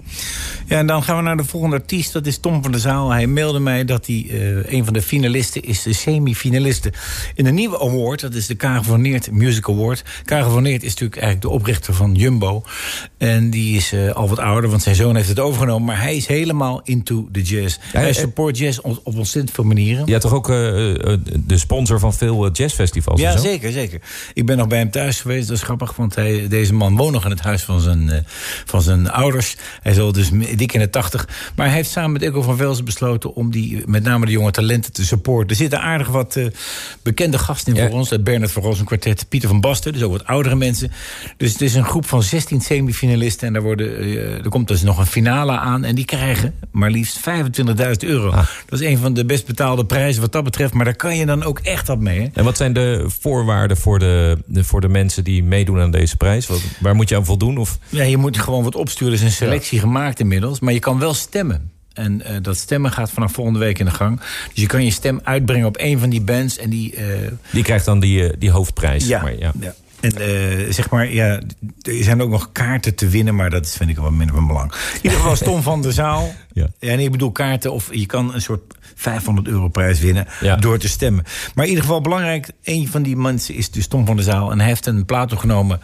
Ja, 0.70 0.78
en 0.78 0.88
dan 0.88 1.04
gaan 1.04 1.16
we 1.18 1.22
naar 1.24 1.38
de 1.38 1.44
volgende 1.44 1.76
artiest. 1.76 2.14
Dat 2.14 2.26
is 2.26 2.38
Tom 2.38 2.62
van 2.64 2.72
der 2.72 2.82
Zaal. 2.82 3.10
Hij 3.12 3.28
mailde 3.28 3.60
mij 3.60 3.86
dat 3.86 4.06
hij 4.08 4.26
eh, 4.30 4.74
een 4.74 4.84
van 4.86 4.94
de 4.94 5.02
finalisten 5.02 5.62
is. 5.64 5.84
De 5.84 5.94
semi-finalisten 5.94 6.92
in 7.36 7.44
de 7.44 7.52
nieuwe 7.52 7.80
award. 7.80 8.20
Dat 8.20 8.34
is 8.34 8.48
de 8.48 8.56
Karel 8.56 8.84
van 8.84 9.02
Neert 9.02 9.32
Music 9.32 9.70
Award. 9.70 10.04
Karel 10.26 10.52
van 10.52 10.64
Neert 10.64 10.84
is 10.84 10.90
natuurlijk 10.90 11.22
eigenlijk 11.22 11.52
de 11.54 11.60
oprichter 11.60 11.94
van 11.94 12.16
Jumbo. 12.16 12.64
En 13.18 13.50
die 13.50 13.76
is 13.76 13.92
eh, 13.92 14.12
al 14.12 14.30
wat 14.30 14.40
ouder, 14.40 14.70
want 14.70 14.82
zijn 14.82 14.96
zoon 14.96 15.16
heeft 15.16 15.30
het 15.30 15.40
overgenomen. 15.40 15.86
Maar 15.86 16.02
hij 16.02 16.16
is 16.16 16.28
helemaal 16.28 16.82
into 16.84 17.28
the 17.32 17.42
jazz. 17.42 17.78
hij 17.82 18.02
hij- 18.02 18.14
support 18.14 18.58
jazz 18.58 18.78
op, 18.80 19.00
op 19.04 19.18
ontzettend 19.18 19.56
veel 19.56 19.64
manieren. 19.64 20.06
Je 20.06 20.12
hebt 20.12 20.24
toch 20.24 20.34
ook 20.34 20.50
eh, 20.50 20.90
eh, 21.14 21.20
de 21.46 21.58
sponsor 21.58 22.00
van 22.00 22.14
veel 22.14 22.46
eh, 22.46 22.52
jazzfestivals? 22.54 23.22
Ja, 23.22 23.38
zeker, 23.38 23.72
zeker. 23.72 24.02
Ik 24.34 24.46
ben 24.46 24.58
nog 24.58 24.68
bij 24.68 24.78
hem 24.78 24.92
thuis 24.92 25.22
geweest. 25.22 25.48
Dat 25.48 25.58
is 25.58 25.64
grappig, 25.64 25.96
want 25.96 26.16
hij, 26.16 26.48
deze 26.48 26.74
man 26.74 26.96
woont 26.96 27.12
nog 27.14 27.24
in 27.26 27.30
het 27.32 27.42
huis 27.42 27.64
van 27.64 27.80
zijn, 27.80 28.10
eh, 28.10 28.20
van 28.66 28.82
zijn 28.82 29.12
ouders. 29.12 29.56
Hij 29.82 29.92
is 29.92 30.00
al 30.00 30.12
dus 30.12 30.30
dik 30.60 30.74
in 30.74 30.80
de 30.80 30.90
tachtig. 30.90 31.28
Maar 31.56 31.66
hij 31.66 31.76
heeft 31.76 31.90
samen 31.90 32.12
met 32.12 32.22
Eco 32.22 32.42
van 32.42 32.58
Velzen 32.58 32.86
besloten... 32.86 33.34
om 33.34 33.52
die, 33.52 33.84
met 33.86 34.04
name 34.04 34.26
de 34.26 34.32
jonge 34.32 34.52
talenten 34.52 34.94
te 34.94 35.06
supporten. 35.06 35.50
Er 35.50 35.56
zitten 35.56 35.82
aardig 35.82 36.08
wat 36.08 36.36
eh, 36.36 36.46
bekende 37.02 37.38
gasten 37.38 37.76
in 37.76 37.88
voor 37.88 37.98
ons. 37.98 38.10
Dat 38.10 38.24
Bernard 38.24 38.52
van 38.52 38.64
Rossen 38.64 38.86
kwartet, 38.86 39.30
Pieter 39.30 39.50
van 39.50 39.62
Basten. 39.62 39.94
Dus 39.94 40.04
ook 40.04 40.12
wat 40.12 40.26
oudere 40.26 40.56
mensen. 40.56 40.92
Dus 41.38 41.52
het 41.52 41.62
is 41.62 41.76
een 41.76 41.86
groep 41.86 42.06
van 42.06 42.24
16 42.24 42.62
semifinalisten. 42.62 43.48
En 43.48 43.54
daar 43.54 43.62
worden, 43.62 43.98
eh, 43.98 44.44
er 44.44 44.50
komt 44.50 44.68
dus 44.68 44.82
nog 44.82 44.98
een 44.98 45.06
finale 45.06 45.58
aan. 45.58 45.84
En 45.84 45.96
die 45.96 46.06
krijgen 46.06 46.54
maar 46.72 46.92
liefst 46.92 47.20
25.000 47.20 48.04
euro. 48.04 48.32
Dat 48.66 48.80
is 48.80 48.86
een 48.86 48.98
van 48.98 49.14
de 49.14 49.26
best 49.26 49.46
betaalde 49.46 49.86
prijzen 49.86 50.22
wat 50.22 50.32
dat 50.32 50.44
betreft. 50.44 50.74
Maar 50.74 50.86
daar 50.86 50.96
kan 50.96 51.18
je 51.18 51.26
dan 51.26 51.44
ook 51.44 51.60
echt 51.60 51.88
wat 51.88 52.00
mee. 52.00 52.20
Hè? 52.20 52.28
En 52.34 52.44
wat 52.44 52.58
zijn 52.58 52.74
de 52.74 53.06
voorwaarden 53.20 53.78
voor 53.78 54.00
de, 54.00 54.38
de, 54.46 54.64
voor 54.64 54.82
de 54.82 54.90
mensen 54.90 55.24
die 55.24 55.44
meedoen 55.44 55.80
aan 55.80 55.92
deze 55.92 56.18
prijs? 56.18 56.48
Wat, 56.48 56.62
waar 56.80 56.96
moet 56.96 57.10
je 57.10 57.16
aan 57.16 57.26
voldoen? 57.26 57.58
Of? 57.58 57.78
Ja, 57.90 58.04
je 58.04 58.18
moet 58.18 58.38
gewoon 58.38 58.64
wat 58.64 58.76
opsturen. 58.76 59.14
Er 59.14 59.20
is 59.20 59.26
een 59.26 59.32
selectie 59.32 59.80
gemaakt 59.80 60.20
inmiddels. 60.20 60.49
Maar 60.60 60.74
je 60.74 60.80
kan 60.80 61.00
wel 61.00 61.14
stemmen. 61.14 61.72
En 61.94 62.22
eh, 62.22 62.36
dat 62.42 62.58
stemmen 62.58 62.92
gaat 62.92 63.12
vanaf 63.12 63.32
volgende 63.32 63.60
week 63.60 63.80
in 63.80 63.86
de 63.86 63.92
gang. 63.92 64.20
Dus 64.54 64.62
je 64.62 64.68
kan 64.68 64.86
je 64.86 64.92
stem 64.92 65.20
uitbrengen 65.24 65.68
op 65.68 65.78
een 65.80 66.00
van 66.00 66.10
die 66.10 66.22
bands. 66.22 66.58
En 66.58 66.70
die, 66.70 66.96
eh, 66.96 67.32
Die 67.52 67.64
krijgt 67.64 67.86
dan 67.86 68.00
die, 68.00 68.30
eh, 68.30 68.36
die 68.40 68.52
hoofdprijs. 68.52 69.08
Ja, 69.08 69.22
maar, 69.22 69.38
ja. 69.38 69.52
ja. 69.60 69.74
En 70.02 70.12
eh, 70.16 70.74
zeg 70.74 70.90
maar, 70.90 71.12
ja, 71.12 71.26
er 71.82 72.04
zijn 72.04 72.22
ook 72.22 72.30
nog 72.30 72.52
kaarten 72.52 72.96
te 72.96 73.08
winnen, 73.08 73.36
maar 73.36 73.50
dat 73.50 73.70
vind 73.72 73.90
ik 73.90 73.96
wel 73.98 74.12
minder 74.12 74.36
van 74.36 74.48
belang. 74.48 74.72
In 74.72 75.00
ieder 75.02 75.20
geval 75.20 75.36
Tom 75.36 75.62
van 75.62 75.82
der 75.82 75.94
Zaal. 75.94 76.34
Ja. 76.54 76.68
Ja, 76.80 76.96
nee, 76.96 77.06
ik 77.06 77.12
bedoel 77.12 77.32
kaarten, 77.32 77.74
of 77.74 77.88
je 77.92 78.06
kan 78.06 78.34
een 78.34 78.42
soort 78.42 78.62
500 78.96 79.48
euro 79.48 79.68
prijs 79.68 80.00
winnen 80.00 80.28
Ja. 80.42 80.56
door 80.56 80.78
te 80.78 80.88
stemmen. 80.90 81.24
Maar 81.56 81.64
in 81.64 81.70
ieder 81.70 81.86
geval 81.86 82.02
belangrijk, 82.02 82.48
een 82.64 82.88
van 82.88 83.04
die 83.04 83.16
mensen 83.16 83.56
is 83.56 83.72
dus 83.72 83.88
Tom 83.88 84.06
van 84.06 84.16
der 84.16 84.26
Zaal. 84.26 84.52
En 84.52 84.60
hij 84.60 84.68
heeft 84.68 84.86
een 84.86 85.06
plaat 85.06 85.32
opgenomen 85.32 85.80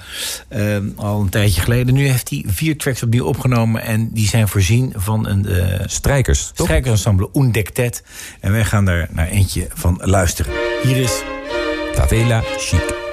eh, 0.48 0.78
al 0.96 1.22
een 1.22 1.30
tijdje 1.30 1.62
geleden. 1.62 1.94
Nu 1.94 2.08
heeft 2.08 2.30
hij 2.30 2.44
vier 2.48 2.78
tracks 2.78 3.04
opnieuw 3.04 3.26
opgenomen 3.26 3.82
en 3.82 4.10
die 4.14 4.28
zijn 4.28 4.48
voorzien 4.48 4.94
van 4.96 5.28
een 5.28 5.46
eh 5.48 5.80
Strijkers, 5.86 6.52
toch? 6.54 6.66
strijkersensemble 6.66 7.30
Undectet. 7.34 8.04
En 8.40 8.52
wij 8.52 8.66
gaan 8.66 8.86
daar 8.86 9.08
naar 9.12 9.28
eentje 9.28 9.68
van 9.74 10.00
luisteren. 10.04 10.54
Hier 10.84 10.98
is 10.98 11.22
Favela 11.94 12.44
Chic. 12.58 13.05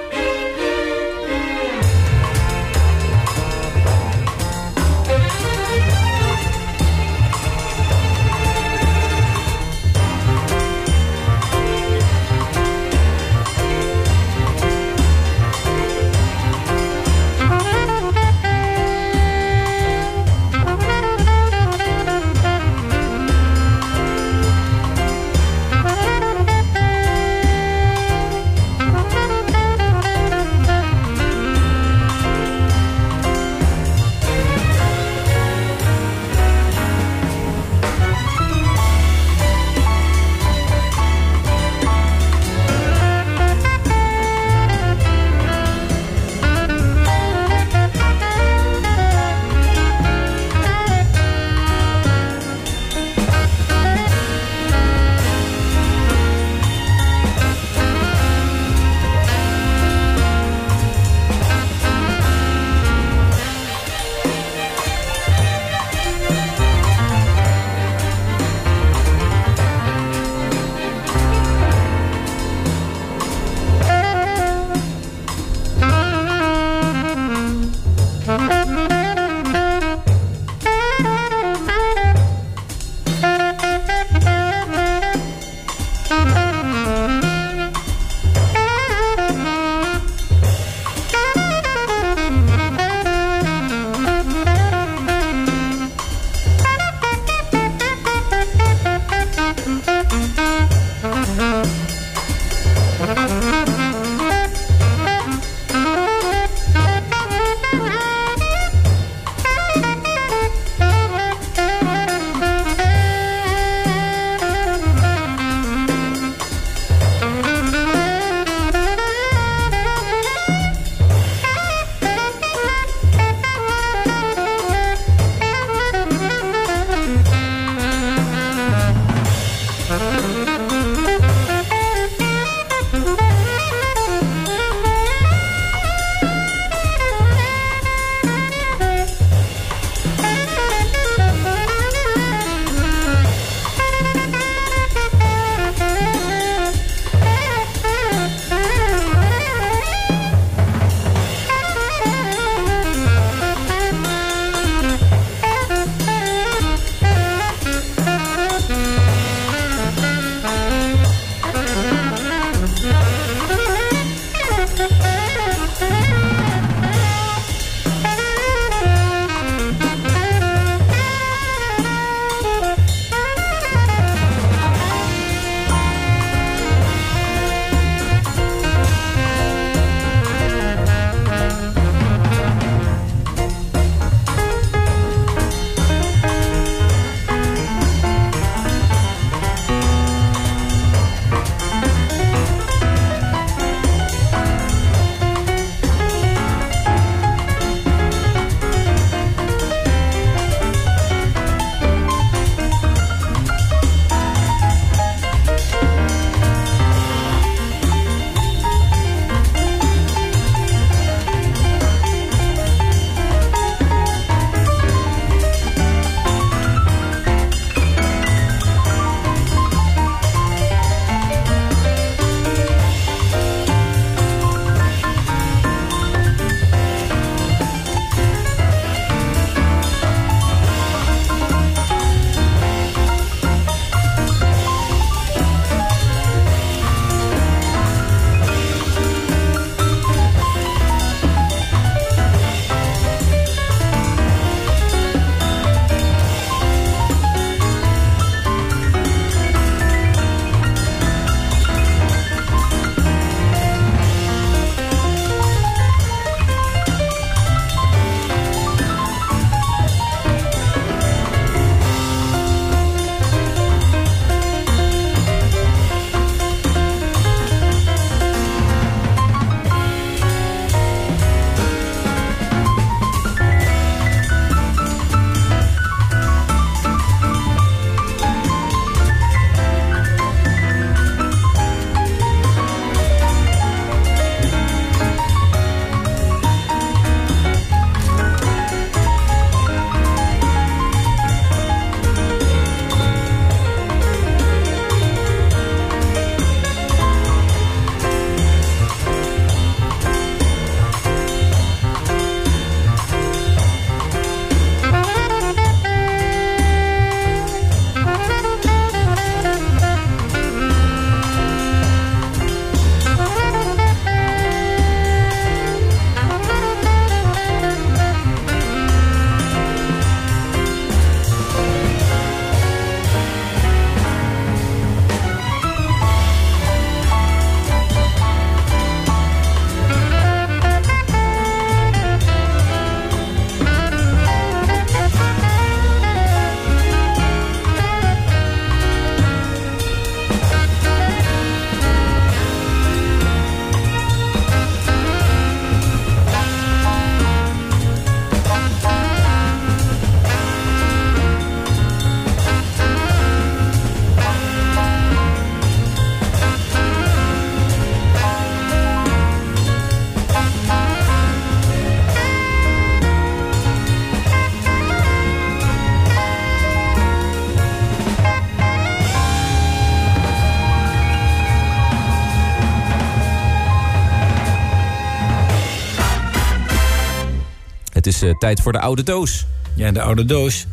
Eh, 378.23 378.37
tijd 378.37 378.61
voor 378.61 378.71
de 378.71 378.79
oude 378.79 379.03
doos. 379.03 379.45
Ja, 379.75 379.91
de 379.91 380.01
oude 380.01 380.25
doos. 380.25 380.65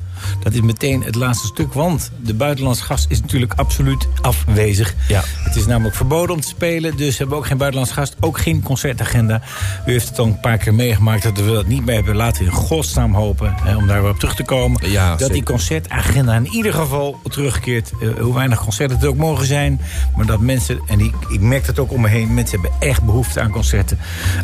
Dat 0.43 0.53
is 0.55 0.61
meteen 0.61 1.03
het 1.03 1.15
laatste 1.15 1.47
stuk, 1.47 1.73
want 1.73 2.11
de 2.23 2.35
buitenlandse 2.35 2.85
gast 2.85 3.07
is 3.09 3.21
natuurlijk 3.21 3.53
absoluut 3.55 4.09
afwezig. 4.21 4.95
Ja. 5.09 5.23
Het 5.45 5.57
is 5.57 5.67
namelijk 5.67 5.97
verboden 5.97 6.35
om 6.35 6.41
te 6.41 6.49
spelen, 6.49 6.97
dus 6.97 7.11
we 7.11 7.17
hebben 7.17 7.37
ook 7.37 7.47
geen 7.47 7.57
buitenlandse 7.57 7.95
gast, 7.97 8.17
ook 8.21 8.39
geen 8.39 8.63
concertagenda. 8.63 9.43
U 9.87 9.93
heeft 9.93 10.09
het 10.09 10.19
al 10.19 10.27
een 10.27 10.41
paar 10.41 10.59
keer 10.59 10.75
meegemaakt 10.75 11.23
dat 11.23 11.39
we 11.39 11.53
dat 11.53 11.67
niet 11.67 11.85
meer 11.85 11.95
hebben. 11.95 12.17
Laten 12.17 12.45
we 12.45 12.51
in 12.51 12.57
godsnaam 12.57 13.15
hopen, 13.15 13.55
hè, 13.63 13.77
om 13.77 13.87
daar 13.87 14.03
weer 14.03 14.11
op 14.11 14.19
terug 14.19 14.35
te 14.35 14.43
komen, 14.43 14.91
Ja, 14.91 15.17
dat 15.17 15.33
die 15.33 15.43
concertagenda 15.43 16.35
in 16.35 16.47
ieder 16.47 16.73
geval 16.73 17.21
terugkeert. 17.29 17.91
Eh, 18.01 18.09
hoe 18.23 18.35
weinig 18.35 18.63
concerten 18.63 18.97
het 18.97 19.07
ook 19.07 19.17
mogen 19.17 19.47
zijn, 19.47 19.81
maar 20.17 20.27
dat 20.27 20.41
mensen, 20.41 20.81
en 20.87 21.01
ik, 21.01 21.15
ik 21.29 21.41
merk 21.41 21.67
dat 21.67 21.79
ook 21.79 21.93
om 21.93 22.01
me 22.01 22.09
heen, 22.09 22.35
mensen 22.35 22.61
hebben 22.61 22.89
echt 22.89 23.03
behoefte 23.03 23.41
aan 23.41 23.51
concerten. 23.51 23.99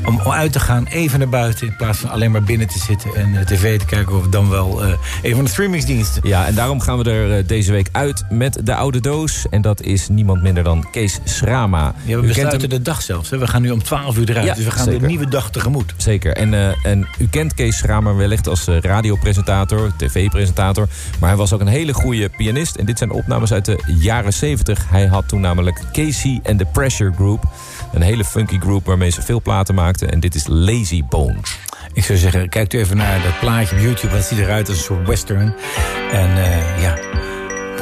Om, 0.04 0.20
om 0.20 0.32
uit 0.32 0.52
te 0.52 0.60
gaan, 0.60 0.86
even 0.86 1.18
naar 1.18 1.28
buiten, 1.28 1.66
in 1.66 1.76
plaats 1.76 1.98
van 1.98 2.10
alleen 2.10 2.30
maar 2.30 2.42
binnen 2.42 2.68
te 2.68 2.78
zitten 2.78 3.14
en 3.14 3.36
eh, 3.36 3.44
tv 3.44 3.78
te 3.78 3.86
kijken 3.86 4.16
of 4.16 4.28
dan 4.28 4.48
wel 4.48 4.84
eh, 4.84 4.92
een 5.22 5.34
van 5.34 5.44
de 5.44 5.50
streaming 5.50 5.84
Ja, 6.22 6.46
en 6.46 6.54
daarom 6.54 6.80
gaan 6.80 6.98
we 6.98 7.10
er 7.10 7.38
eh, 7.38 7.46
deze 7.46 7.72
week 7.72 7.88
uit 7.92 8.24
met 8.30 8.60
de 8.64 8.74
oude 8.74 9.00
doos. 9.00 9.46
En 9.50 9.62
dat 9.62 9.80
is 9.82 10.08
niemand 10.08 10.42
minder 10.42 10.64
dan 10.64 10.86
Kees 10.90 11.18
Schrama. 11.24 11.84
Ja, 11.84 11.92
we 12.04 12.10
U 12.10 12.14
kent 12.14 12.26
besluiten 12.26 12.60
hem- 12.60 12.68
de 12.68 12.82
dag 12.82 13.02
zelfs. 13.02 13.30
Hè. 13.30 13.38
We 13.38 13.46
gaan 13.46 13.62
nu 13.62 13.70
om 13.70 13.82
12 13.82 14.16
uur 14.16 14.30
eruit. 14.30 14.46
Ja, 14.46 14.54
dus 14.54 14.64
we 14.64 14.70
gaan 14.70 14.84
zeker. 14.84 15.00
de 15.00 15.06
nieuwe 15.06 15.28
dag 15.28 15.50
tegemoet. 15.50 15.94
Zeker. 15.96 16.32
En, 16.36 16.54
eh, 16.54 16.86
en 16.86 17.08
u 17.18 17.28
kent 17.28 17.54
Kees 17.54 17.76
Schramer 17.76 18.16
wellicht 18.16 18.48
als 18.48 18.66
eh, 18.66 18.78
radiopresentator, 18.80 19.90
tv-presentator. 19.96 20.88
Maar 21.20 21.28
hij 21.28 21.38
was 21.38 21.52
ook 21.52 21.60
een 21.60 21.66
hele 21.66 21.92
goede 21.94 22.28
pianist. 22.28 22.76
En 22.76 22.86
dit 22.86 22.98
zijn 22.98 23.10
opnames 23.10 23.52
uit 23.52 23.64
de 23.64 23.78
jaren 24.00 24.32
70. 24.32 24.84
Hij 24.90 25.06
had 25.06 25.28
toen 25.28 25.40
namelijk 25.40 25.80
Casey 25.92 26.40
and 26.44 26.58
the 26.58 26.64
Pressure 26.72 27.12
Group. 27.14 27.44
Een 27.92 28.02
hele 28.02 28.24
funky 28.24 28.58
group 28.58 28.86
waarmee 28.86 29.10
ze 29.10 29.22
veel 29.22 29.42
platen 29.42 29.74
maakten. 29.74 30.10
En 30.10 30.20
dit 30.20 30.34
is 30.34 30.46
Lazy 30.46 31.04
Bones. 31.08 31.58
Ik 31.96 32.04
zou 32.04 32.18
zeggen, 32.18 32.48
kijkt 32.48 32.72
u 32.72 32.78
even 32.78 32.96
naar 32.96 33.22
dat 33.22 33.38
plaatje 33.40 33.76
op 33.76 33.82
YouTube. 33.82 34.14
Dat 34.14 34.24
ziet 34.24 34.38
eruit 34.38 34.68
als 34.68 34.78
een 34.78 34.84
soort 34.84 35.06
western. 35.06 35.54
En 36.12 36.36
eh, 36.36 36.82
ja, 36.82 36.98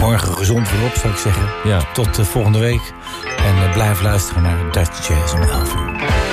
morgen 0.01 0.35
gezond 0.35 0.71
weer 0.71 0.85
op, 0.85 0.95
zou 0.95 1.13
ik 1.13 1.19
zeggen. 1.19 1.43
Ja. 1.65 1.93
Tot 1.93 2.19
eh, 2.19 2.25
volgende 2.25 2.59
week. 2.59 2.93
En 3.37 3.55
eh, 3.55 3.73
blijf 3.73 4.03
luisteren 4.03 4.43
naar 4.43 4.73
Dutch 4.73 5.09
Jazz 5.09 5.35
om 5.35 5.43
11 5.43 5.75
uur. 5.75 6.24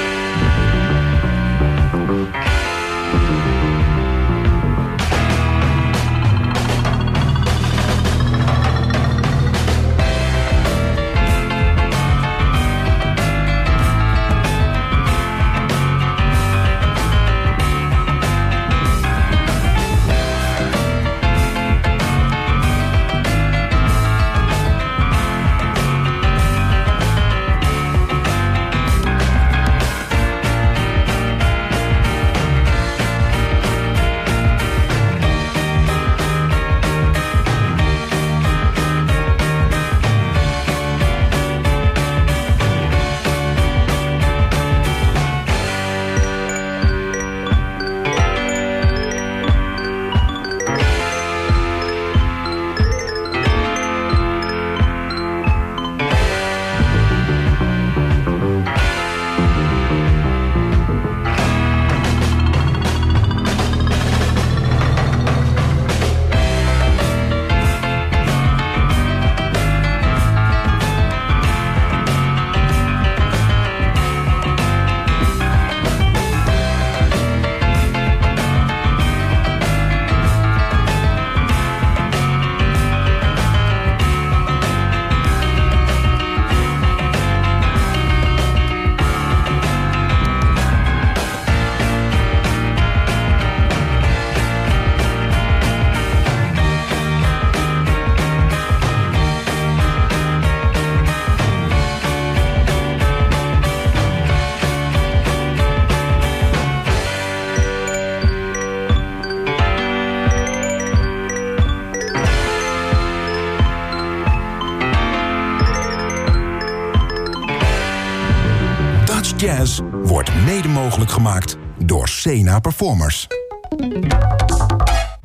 Gemaakt 121.22 121.58
door 121.78 122.08
Sena 122.08 122.60
Performers. 122.60 123.28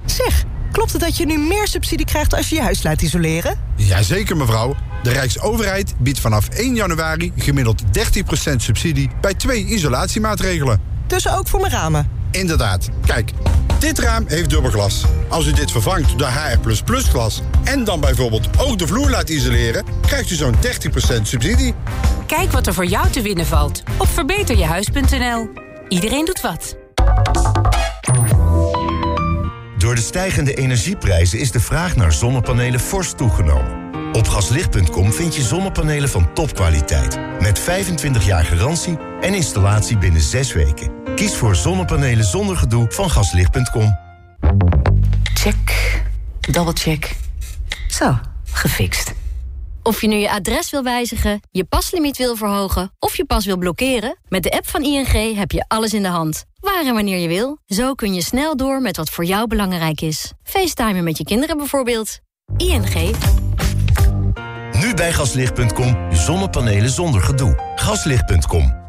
Zeg, 0.04 0.44
klopt 0.72 0.92
het 0.92 1.00
dat 1.00 1.16
je 1.16 1.26
nu 1.26 1.38
meer 1.38 1.66
subsidie 1.66 2.06
krijgt 2.06 2.34
als 2.34 2.48
je 2.48 2.54
je 2.54 2.60
huis 2.62 2.82
laat 2.82 3.02
isoleren? 3.02 3.58
Jazeker 3.76 4.36
mevrouw. 4.36 4.74
De 5.02 5.12
Rijksoverheid 5.12 5.94
biedt 5.98 6.20
vanaf 6.20 6.48
1 6.48 6.74
januari 6.74 7.32
gemiddeld 7.36 7.82
30% 7.82 8.56
subsidie 8.56 9.10
bij 9.20 9.34
twee 9.34 9.64
isolatiemaatregelen. 9.64 10.80
Dus 11.06 11.28
ook 11.28 11.48
voor 11.48 11.60
mijn 11.60 11.72
ramen? 11.72 12.10
Inderdaad. 12.30 12.88
Kijk, 13.06 13.30
dit 13.78 13.98
raam 13.98 14.24
heeft 14.26 14.50
dubbelglas. 14.50 15.04
Als 15.28 15.46
u 15.46 15.52
dit 15.52 15.70
vervangt 15.70 16.18
door 16.18 16.28
HR++ 16.28 16.84
glas 16.84 17.42
en 17.64 17.84
dan 17.84 18.00
bijvoorbeeld 18.00 18.48
ook 18.58 18.78
de 18.78 18.86
vloer 18.86 19.10
laat 19.10 19.28
isoleren... 19.28 19.84
krijgt 20.00 20.30
u 20.30 20.34
zo'n 20.34 20.54
30% 20.54 21.22
subsidie. 21.22 21.74
Kijk 22.26 22.52
wat 22.52 22.66
er 22.66 22.74
voor 22.74 22.86
jou 22.86 23.10
te 23.10 23.22
winnen 23.22 23.46
valt 23.46 23.82
op 23.98 24.08
verbeterjehuis.nl. 24.08 25.65
Iedereen 25.88 26.24
doet 26.24 26.40
wat. 26.40 26.76
Door 29.78 29.94
de 29.94 30.00
stijgende 30.00 30.54
energieprijzen 30.54 31.38
is 31.38 31.50
de 31.50 31.60
vraag 31.60 31.96
naar 31.96 32.12
zonnepanelen 32.12 32.80
fors 32.80 33.12
toegenomen. 33.12 33.84
Op 34.12 34.28
gaslicht.com 34.28 35.12
vind 35.12 35.36
je 35.36 35.42
zonnepanelen 35.42 36.08
van 36.08 36.32
topkwaliteit. 36.32 37.18
Met 37.40 37.58
25 37.58 38.26
jaar 38.26 38.44
garantie 38.44 38.98
en 39.20 39.34
installatie 39.34 39.98
binnen 39.98 40.20
6 40.20 40.52
weken. 40.52 40.90
Kies 41.14 41.34
voor 41.34 41.56
zonnepanelen 41.56 42.24
zonder 42.24 42.56
gedoe 42.56 42.86
van 42.88 43.10
gaslicht.com. 43.10 43.98
Check. 45.34 46.02
Double 46.40 46.72
check. 46.72 47.16
Zo, 47.88 48.18
gefixt. 48.44 49.14
Of 49.86 50.00
je 50.00 50.06
nu 50.06 50.16
je 50.16 50.30
adres 50.30 50.70
wil 50.70 50.82
wijzigen, 50.82 51.40
je 51.50 51.64
paslimiet 51.64 52.16
wil 52.16 52.36
verhogen 52.36 52.92
of 52.98 53.16
je 53.16 53.24
pas 53.24 53.44
wil 53.44 53.56
blokkeren, 53.56 54.18
met 54.28 54.42
de 54.42 54.50
app 54.50 54.68
van 54.68 54.82
ING 54.82 55.36
heb 55.36 55.52
je 55.52 55.64
alles 55.68 55.94
in 55.94 56.02
de 56.02 56.08
hand. 56.08 56.44
Waar 56.60 56.84
en 56.86 56.94
wanneer 56.94 57.18
je 57.18 57.28
wil. 57.28 57.58
Zo 57.66 57.94
kun 57.94 58.14
je 58.14 58.22
snel 58.22 58.56
door 58.56 58.80
met 58.80 58.96
wat 58.96 59.10
voor 59.10 59.24
jou 59.24 59.46
belangrijk 59.46 60.00
is. 60.00 60.32
FaceTimen 60.42 61.04
met 61.04 61.18
je 61.18 61.24
kinderen 61.24 61.56
bijvoorbeeld. 61.56 62.18
ING. 62.56 63.14
Nu 64.80 64.94
bij 64.94 65.12
gaslicht.com 65.12 65.96
zonnepanelen 66.10 66.90
zonder 66.90 67.20
gedoe. 67.20 67.72
Gaslicht.com. 67.76 68.85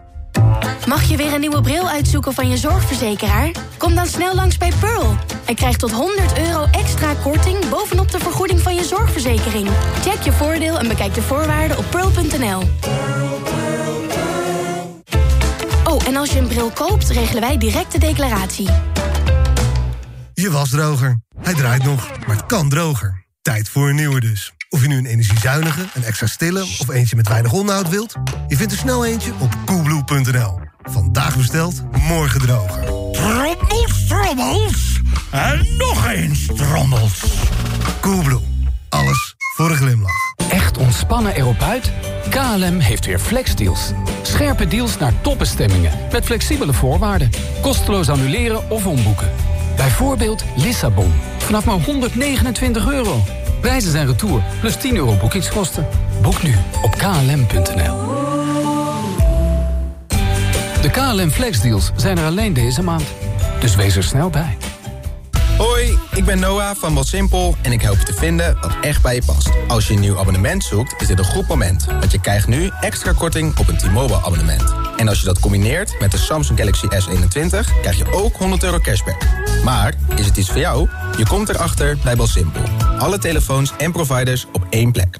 Mag 0.87 1.03
je 1.03 1.17
weer 1.17 1.33
een 1.33 1.39
nieuwe 1.39 1.61
bril 1.61 1.89
uitzoeken 1.89 2.33
van 2.33 2.49
je 2.49 2.57
zorgverzekeraar? 2.57 3.51
Kom 3.77 3.95
dan 3.95 4.05
snel 4.05 4.35
langs 4.35 4.57
bij 4.57 4.71
Pearl. 4.79 5.15
En 5.45 5.55
krijg 5.55 5.77
tot 5.77 5.91
100 5.91 6.37
euro 6.37 6.65
extra 6.71 7.13
korting 7.23 7.69
bovenop 7.69 8.11
de 8.11 8.19
vergoeding 8.19 8.61
van 8.61 8.75
je 8.75 8.83
zorgverzekering. 8.83 9.67
Check 10.01 10.21
je 10.21 10.31
voordeel 10.31 10.79
en 10.79 10.87
bekijk 10.87 11.13
de 11.13 11.21
voorwaarden 11.21 11.77
op 11.77 11.85
pearl.nl. 11.89 12.61
Oh, 15.83 16.07
en 16.07 16.15
als 16.15 16.31
je 16.31 16.39
een 16.39 16.47
bril 16.47 16.69
koopt, 16.69 17.09
regelen 17.09 17.41
wij 17.41 17.57
direct 17.57 17.91
de 17.91 17.99
declaratie. 17.99 18.69
Je 20.33 20.51
wasdroger. 20.51 21.21
Hij 21.41 21.53
draait 21.53 21.83
nog, 21.83 22.09
maar 22.27 22.35
het 22.35 22.45
kan 22.45 22.69
droger. 22.69 23.25
Tijd 23.41 23.69
voor 23.69 23.89
een 23.89 23.95
nieuwe 23.95 24.19
dus. 24.19 24.56
Of 24.69 24.81
je 24.81 24.87
nu 24.87 24.97
een 24.97 25.05
energiezuinige, 25.05 25.85
een 25.93 26.03
extra 26.03 26.27
stille 26.27 26.61
of 26.61 26.89
eentje 26.89 27.15
met 27.15 27.27
weinig 27.27 27.51
onderhoud 27.51 27.89
wilt... 27.89 28.15
je 28.47 28.55
vindt 28.55 28.71
er 28.71 28.77
snel 28.77 29.05
eentje 29.05 29.31
op 29.39 29.55
coolblue.nl. 29.65 30.59
Vandaag 30.81 31.37
besteld, 31.37 31.83
morgen 32.07 32.39
droger. 32.39 32.83
Trommels, 33.11 34.07
trommels. 34.07 35.01
En 35.31 35.67
nog 35.77 36.07
eens 36.07 36.45
trommels. 36.55 37.23
Coolblue. 38.01 38.39
Alles 38.89 39.35
voor 39.55 39.69
een 39.69 39.75
glimlach. 39.75 40.33
Echt 40.49 40.77
ontspannen 40.77 41.35
erop 41.35 41.61
uit? 41.61 41.91
KLM 42.29 42.79
heeft 42.79 43.05
weer 43.05 43.19
flexdeals. 43.19 43.91
Scherpe 44.21 44.67
deals 44.67 44.97
naar 44.97 45.21
topbestemmingen. 45.21 45.91
Met 46.11 46.25
flexibele 46.25 46.73
voorwaarden. 46.73 47.29
Kosteloos 47.61 48.09
annuleren 48.09 48.69
of 48.69 48.85
omboeken. 48.85 49.31
Bijvoorbeeld 49.75 50.43
Lissabon. 50.55 51.13
Vanaf 51.37 51.65
maar 51.65 51.79
129 51.79 52.87
euro. 52.87 53.23
Prijzen 53.61 53.91
zijn 53.91 54.07
retour, 54.07 54.41
plus 54.59 54.75
10 54.75 54.95
euro 54.95 55.15
boekingskosten. 55.15 55.87
Boek 56.21 56.43
nu 56.43 56.55
op 56.81 56.91
klm.nl. 56.91 58.15
De 60.81 60.89
KLM 60.91 61.29
Flexdeals 61.29 61.91
zijn 61.95 62.17
er 62.17 62.25
alleen 62.25 62.53
deze 62.53 62.83
maand. 62.83 63.03
Dus 63.59 63.75
wees 63.75 63.95
er 63.95 64.03
snel 64.03 64.29
bij. 64.29 64.57
Hoi, 65.57 65.97
ik 66.11 66.25
ben 66.25 66.39
Noah 66.39 66.75
van 66.75 66.93
Wat 66.93 67.07
Simpel 67.07 67.55
en 67.61 67.71
ik 67.71 67.81
help 67.81 67.97
je 67.97 68.03
te 68.03 68.13
vinden 68.13 68.57
wat 68.61 68.71
echt 68.81 69.01
bij 69.01 69.15
je 69.15 69.21
past. 69.25 69.49
Als 69.67 69.87
je 69.87 69.93
een 69.93 69.99
nieuw 69.99 70.19
abonnement 70.19 70.63
zoekt, 70.63 71.01
is 71.01 71.07
dit 71.07 71.19
een 71.19 71.25
goed 71.25 71.47
moment. 71.47 71.85
Want 71.85 72.11
je 72.11 72.19
krijgt 72.19 72.47
nu 72.47 72.71
extra 72.81 73.11
korting 73.11 73.57
op 73.59 73.67
een 73.67 73.77
T-Mobile 73.77 74.21
abonnement. 74.25 74.73
En 74.97 75.07
als 75.07 75.19
je 75.19 75.25
dat 75.25 75.39
combineert 75.39 75.99
met 75.99 76.11
de 76.11 76.17
Samsung 76.17 76.59
Galaxy 76.59 76.85
S21, 76.85 77.81
krijg 77.81 77.97
je 77.97 78.11
ook 78.11 78.35
100 78.35 78.63
euro 78.63 78.79
cashback. 78.79 79.21
Maar, 79.63 79.93
is 80.15 80.25
het 80.25 80.37
iets 80.37 80.49
voor 80.49 80.59
jou? 80.59 80.89
Je 81.17 81.25
komt 81.25 81.49
erachter 81.49 81.97
bij 82.03 82.15
Bel 82.15 82.27
Simpel. 82.27 82.86
Alle 82.97 83.17
telefoons 83.17 83.73
en 83.77 83.91
providers 83.91 84.45
op 84.51 84.65
één 84.69 84.91
plek. 84.91 85.19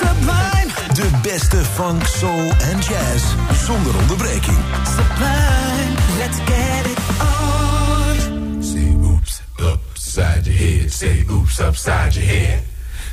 Sublime. 0.00 0.72
De 0.94 1.10
beste 1.22 1.56
funk, 1.56 2.06
soul 2.06 2.50
en 2.50 2.78
jazz 2.78 3.24
zonder 3.64 3.96
onderbreking. 4.00 4.58
Sublime, 4.86 5.94
let's 6.18 6.36
get 6.36 6.86
it 6.86 6.98
on. 7.20 8.62
Say 8.62 8.96
oops, 9.02 9.42
upside 9.60 10.42
your 10.44 10.58
head. 10.58 10.92
Say 10.92 11.24
oops, 11.30 11.60
upside 11.60 12.12
your 12.12 12.26
head. 12.26 12.62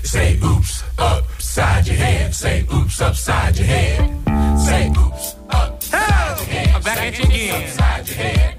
Say 0.04 0.40
oops, 0.44 0.84
upside 0.98 1.86
your 1.86 1.98
head. 1.98 2.36
Say 2.36 2.66
oops, 2.74 3.02
upside 3.02 3.58
your 3.58 3.68
head. 3.68 4.10
Say 4.66 4.92
oops, 4.98 5.36
upside 5.50 6.40
your 6.40 6.50
head. 6.50 6.76
I'm 6.76 6.82
back 6.82 6.98
at 6.98 7.18
you 7.18 7.26
again. 7.26 7.64
Upside 7.64 8.08
your 8.08 8.18
head. 8.18 8.56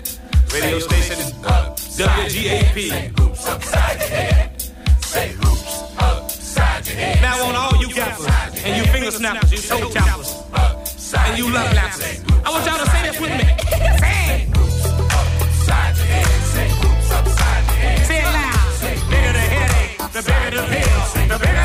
Radio 0.52 0.78
station 0.78 1.18
is 1.18 1.32
WGAP. 1.96 2.74
Say 2.90 3.12
oops, 3.20 3.46
upside 3.46 4.00
your 4.00 4.08
head. 4.08 4.60
Say 5.00 5.30
oops, 5.34 5.82
upside 5.96 6.86
your 6.88 6.96
head. 6.96 7.22
Now 7.22 7.46
on 7.46 7.54
all 7.54 7.80
you 7.80 7.88
gappers 7.94 8.26
and 8.64 8.76
you 8.76 8.92
finger 8.92 9.12
snappers, 9.12 9.52
you 9.52 9.58
toe 9.58 9.88
tappers, 9.90 10.42
and 11.16 11.38
you 11.38 11.52
love 11.52 11.72
lappers. 11.72 12.24
I 12.44 12.50
want 12.50 12.66
y'all 12.66 12.78
to 12.78 12.90
say 12.90 13.02
this 13.06 13.20
with 13.20 13.30
me. 13.30 13.46
Say 14.02 14.18
it. 14.34 14.48
Upside 15.38 15.96
your 15.96 16.06
head. 16.06 16.26
Say 16.54 16.66
oops, 16.66 17.10
upside 17.12 17.64
your 17.64 17.76
head. 17.78 18.06
Say 18.06 18.18
it 18.18 18.24
loud. 18.24 19.10
Bigger 19.10 19.32
the 19.32 19.44
headache, 19.54 19.98
the 20.12 20.22
bigger 20.22 20.50
the 20.50 21.46
pain. 21.46 21.63